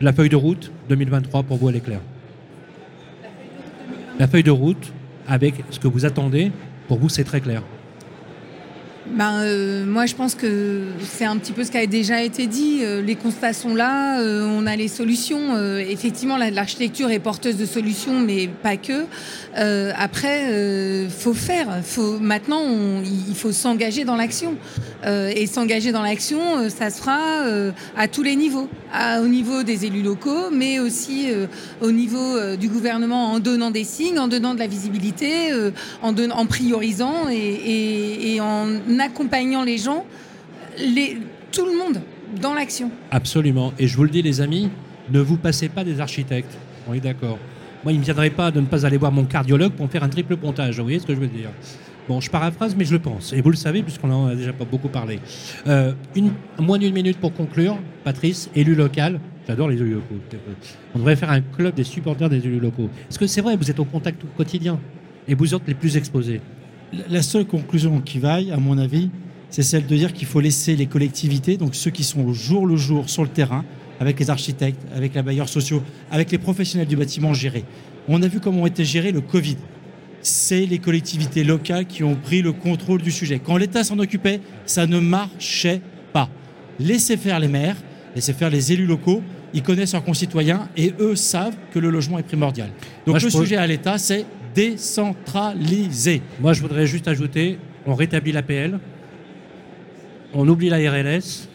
La 0.00 0.12
feuille 0.12 0.28
de 0.28 0.36
route 0.36 0.70
2023 0.88 1.42
pour 1.42 1.56
vous, 1.56 1.68
elle 1.68 1.76
est 1.76 1.80
claire. 1.80 2.00
La 4.18 4.26
feuille 4.26 4.42
de 4.42 4.50
route 4.50 4.92
avec 5.26 5.54
ce 5.70 5.78
que 5.78 5.88
vous 5.88 6.04
attendez, 6.04 6.52
pour 6.88 6.98
vous, 6.98 7.08
c'est 7.08 7.24
très 7.24 7.40
clair. 7.40 7.62
Ben, 9.12 9.40
euh, 9.42 9.84
moi, 9.86 10.06
je 10.06 10.14
pense 10.14 10.34
que 10.34 10.82
c'est 11.02 11.24
un 11.24 11.36
petit 11.36 11.52
peu 11.52 11.64
ce 11.64 11.70
qui 11.70 11.78
a 11.78 11.86
déjà 11.86 12.22
été 12.22 12.46
dit. 12.46 12.80
Euh, 12.82 13.00
les 13.00 13.14
constats 13.14 13.52
sont 13.52 13.74
là, 13.74 14.20
euh, 14.20 14.46
on 14.46 14.66
a 14.66 14.74
les 14.74 14.88
solutions. 14.88 15.56
effectivement, 15.78 16.36
l'architecture 16.36 17.10
est 17.10 17.18
porteuse 17.18 17.56
de 17.56 17.66
solutions, 17.66 18.20
mais 18.20 18.48
pas 18.48 18.76
que. 18.76 19.04
après, 19.96 21.06
faut 21.08 21.34
faire. 21.34 21.80
Faut, 21.82 22.18
maintenant, 22.18 22.62
il 23.28 23.34
faut 23.34 23.52
s'engager 23.52 24.04
dans 24.04 24.16
l'action. 24.16 24.56
et 25.06 25.46
s'engager 25.46 25.92
dans 25.92 26.02
l'action, 26.02 26.68
ça 26.68 26.90
se 26.90 27.00
fera 27.00 27.44
à 27.96 28.08
tous 28.08 28.22
les 28.22 28.36
niveaux. 28.36 28.68
Au 29.20 29.26
niveau 29.26 29.62
des 29.62 29.84
élus 29.84 30.02
locaux, 30.02 30.50
mais 30.52 30.78
aussi 30.78 31.28
au 31.80 31.90
niveau 31.90 32.56
du 32.56 32.68
gouvernement 32.68 33.32
en 33.32 33.40
donnant 33.40 33.70
des 33.70 33.84
signes, 33.84 34.18
en 34.18 34.28
donnant 34.28 34.54
de 34.54 34.58
la 34.58 34.66
visibilité, 34.66 35.52
en, 36.02 36.14
en 36.16 36.46
priorisant 36.46 37.28
et, 37.30 38.38
en 38.40 38.68
accompagnant 38.98 39.64
les 39.64 39.78
gens, 39.78 40.04
tout 41.52 41.66
le 41.66 41.76
monde 41.78 42.00
dans 42.40 42.54
l'action. 42.54 42.90
Absolument. 43.10 43.72
Et 43.78 43.86
je 43.86 43.96
vous 43.96 44.04
le 44.04 44.10
dis, 44.10 44.22
les 44.22 44.40
amis, 44.40 44.70
ne 45.10 45.20
vous 45.20 45.36
passez 45.36 45.68
pas 45.68 45.84
des 45.84 46.00
architectes. 46.00 46.56
On 46.88 46.94
est 46.94 47.00
d'accord. 47.00 47.38
Moi, 47.84 47.92
il 47.92 47.96
ne 47.96 48.00
me 48.00 48.04
viendrait 48.04 48.30
pas 48.30 48.50
de 48.50 48.60
ne 48.60 48.66
pas 48.66 48.84
aller 48.84 48.96
voir 48.96 49.12
mon 49.12 49.24
cardiologue 49.24 49.72
pour 49.72 49.88
faire 49.90 50.02
un 50.02 50.08
triple 50.08 50.36
pontage. 50.36 50.76
Vous 50.78 50.84
voyez 50.84 50.98
ce 50.98 51.06
que 51.06 51.14
je 51.14 51.20
veux 51.20 51.28
dire 51.28 51.50
Bon, 52.08 52.20
je 52.20 52.30
paraphrase, 52.30 52.76
mais 52.76 52.84
je 52.84 52.92
le 52.92 53.00
pense. 53.00 53.32
Et 53.32 53.40
vous 53.40 53.50
le 53.50 53.56
savez, 53.56 53.82
puisqu'on 53.82 54.10
en 54.10 54.26
a 54.26 54.34
déjà 54.34 54.52
pas 54.52 54.64
beaucoup 54.64 54.88
parlé. 54.88 55.18
Euh, 55.66 55.92
une, 56.14 56.30
moins 56.60 56.78
d'une 56.78 56.94
minute 56.94 57.18
pour 57.18 57.32
conclure. 57.32 57.78
Patrice, 58.04 58.48
élu 58.54 58.76
local. 58.76 59.18
J'adore 59.48 59.68
les 59.68 59.76
élus 59.76 59.94
locaux. 59.94 60.14
On 60.94 60.98
devrait 60.98 61.16
faire 61.16 61.30
un 61.30 61.40
club 61.40 61.74
des 61.74 61.84
supporters 61.84 62.28
des 62.28 62.38
élus 62.38 62.60
locaux. 62.60 62.88
Est-ce 63.08 63.18
que 63.18 63.26
c'est 63.26 63.40
vrai, 63.40 63.56
vous 63.56 63.70
êtes 63.70 63.80
au 63.80 63.84
contact 63.84 64.22
au 64.24 64.28
quotidien 64.36 64.78
et 65.26 65.34
vous 65.34 65.54
êtes 65.54 65.66
les 65.66 65.74
plus 65.74 65.96
exposés? 65.96 66.40
La 67.10 67.22
seule 67.22 67.44
conclusion 67.44 68.00
qui 68.00 68.18
vaille, 68.20 68.52
à 68.52 68.56
mon 68.56 68.78
avis, 68.78 69.10
c'est 69.50 69.62
celle 69.62 69.86
de 69.86 69.96
dire 69.96 70.12
qu'il 70.12 70.26
faut 70.26 70.40
laisser 70.40 70.76
les 70.76 70.86
collectivités, 70.86 71.56
donc 71.56 71.74
ceux 71.74 71.90
qui 71.90 72.04
sont 72.04 72.20
au 72.24 72.32
jour 72.32 72.66
le 72.66 72.76
jour 72.76 73.08
sur 73.08 73.22
le 73.22 73.28
terrain, 73.28 73.64
avec 74.00 74.18
les 74.20 74.30
architectes, 74.30 74.80
avec 74.94 75.14
les 75.14 75.22
bailleurs 75.22 75.48
sociaux, 75.48 75.82
avec 76.10 76.30
les 76.30 76.38
professionnels 76.38 76.88
du 76.88 76.96
bâtiment 76.96 77.32
gérer. 77.32 77.64
On 78.08 78.22
a 78.22 78.28
vu 78.28 78.40
comment 78.40 78.62
ont 78.62 78.66
été 78.66 78.84
gérés 78.84 79.12
le 79.12 79.20
Covid. 79.20 79.56
C'est 80.26 80.66
les 80.66 80.80
collectivités 80.80 81.44
locales 81.44 81.86
qui 81.86 82.02
ont 82.02 82.16
pris 82.16 82.42
le 82.42 82.50
contrôle 82.50 83.00
du 83.00 83.12
sujet. 83.12 83.38
Quand 83.38 83.56
l'État 83.58 83.84
s'en 83.84 83.96
occupait, 84.00 84.40
ça 84.64 84.84
ne 84.84 84.98
marchait 84.98 85.80
pas. 86.12 86.28
Laissez 86.80 87.16
faire 87.16 87.38
les 87.38 87.46
maires, 87.46 87.76
laissez 88.12 88.32
faire 88.32 88.50
les 88.50 88.72
élus 88.72 88.86
locaux. 88.86 89.22
Ils 89.54 89.62
connaissent 89.62 89.92
leurs 89.92 90.02
concitoyens 90.02 90.68
et 90.76 90.92
eux 90.98 91.14
savent 91.14 91.54
que 91.72 91.78
le 91.78 91.90
logement 91.90 92.18
est 92.18 92.24
primordial. 92.24 92.70
Donc 93.06 93.22
le 93.22 93.30
sujet 93.30 93.54
à 93.54 93.68
l'État, 93.68 93.98
c'est 93.98 94.26
décentralisé. 94.52 96.22
Moi, 96.40 96.54
je 96.54 96.60
voudrais 96.60 96.88
juste 96.88 97.06
ajouter, 97.06 97.60
on 97.86 97.94
rétablit 97.94 98.32
l'APL, 98.32 98.80
on 100.34 100.48
oublie 100.48 100.70
la 100.70 100.78
RLS 100.78 101.48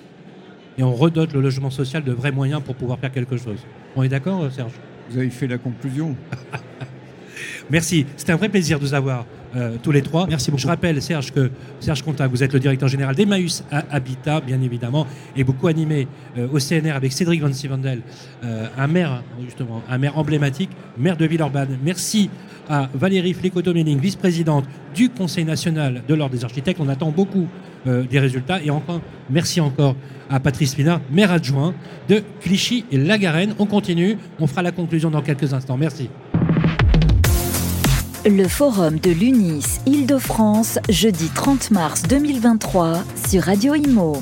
et 0.77 0.84
on 0.84 0.95
redote 0.95 1.34
le 1.34 1.41
logement 1.41 1.71
social 1.71 2.05
de 2.05 2.13
vrais 2.13 2.31
moyens 2.31 2.62
pour 2.63 2.75
pouvoir 2.75 2.99
faire 2.99 3.12
quelque 3.12 3.36
chose. 3.36 3.60
On 3.97 4.03
est 4.03 4.10
d'accord, 4.10 4.49
Serge? 4.49 4.71
Vous 5.10 5.17
avez 5.17 5.29
fait 5.29 5.47
la 5.47 5.57
conclusion. 5.57 6.15
Merci. 7.70 8.06
C'était 8.17 8.34
un 8.34 8.38
vrai 8.38 8.50
plaisir 8.50 8.80
de 8.80 8.86
vous 8.86 8.94
avoir 8.94 9.26
euh, 9.56 9.76
tous 9.84 9.91
les 9.91 10.02
trois. 10.02 10.28
Merci 10.28 10.50
beaucoup. 10.50 10.62
Je 10.62 10.67
rappelle, 10.67 11.02
Serge, 11.02 11.32
que 11.32 11.52
Serge 11.82 12.04
Contact, 12.04 12.32
vous 12.32 12.41
êtes 12.41 12.54
le 12.54 12.60
directeur 12.60 12.88
général 12.88 13.15
d'Emmaüs 13.15 13.63
Habitat, 13.70 14.39
bien 14.39 14.62
évidemment, 14.62 15.06
et 15.36 15.44
beaucoup 15.44 15.67
animé 15.67 16.08
euh, 16.38 16.48
au 16.54 16.60
CNR 16.60 16.91
avec 16.91 17.12
Cédric 17.12 17.41
Van 17.41 17.52
Sivendel, 17.52 18.02
euh, 18.46 18.67
un 18.78 18.88
maire, 18.88 19.24
justement, 19.44 19.84
un 19.89 19.98
maire 19.98 20.17
emblématique, 20.17 20.70
maire 20.98 21.17
de 21.17 21.26
Villeurbanne. 21.26 21.78
Merci 21.84 22.30
à 22.70 22.89
Valérie 22.94 23.34
Flicotoméling, 23.34 24.00
vice-présidente 24.00 24.65
du 24.96 25.10
Conseil 25.10 25.44
national 25.44 26.04
de 26.08 26.13
l'Ordre 26.13 26.36
des 26.36 26.46
architectes. 26.46 26.80
On 26.80 26.88
attend 26.88 27.12
beaucoup 27.12 27.48
des 27.86 28.20
résultats. 28.20 28.62
Et 28.62 28.70
encore, 28.70 29.02
merci 29.30 29.60
encore 29.60 29.96
à 30.30 30.39
Patrice 30.39 30.76
Pinard, 30.76 31.02
maire 31.12 31.32
adjoint 31.32 31.74
de 32.08 32.22
Clichy 32.39 32.86
et 32.91 32.98
La 32.98 33.17
Garenne. 33.17 33.56
On 33.58 33.65
continue. 33.65 34.17
On 34.39 34.46
fera 34.46 34.62
la 34.62 34.72
conclusion 34.72 35.10
dans 35.10 35.24
quelques 35.24 35.52
instants. 35.52 35.78
Merci. 35.78 36.08
Le 38.25 38.47
forum 38.47 38.99
de 38.99 39.10
l'UNIS 39.10 39.79
Île-de-France, 39.88 40.77
jeudi 40.89 41.27
30 41.34 41.71
mars 41.71 42.03
2023 42.03 43.03
sur 43.27 43.41
Radio 43.41 43.73
Imo. 43.73 44.21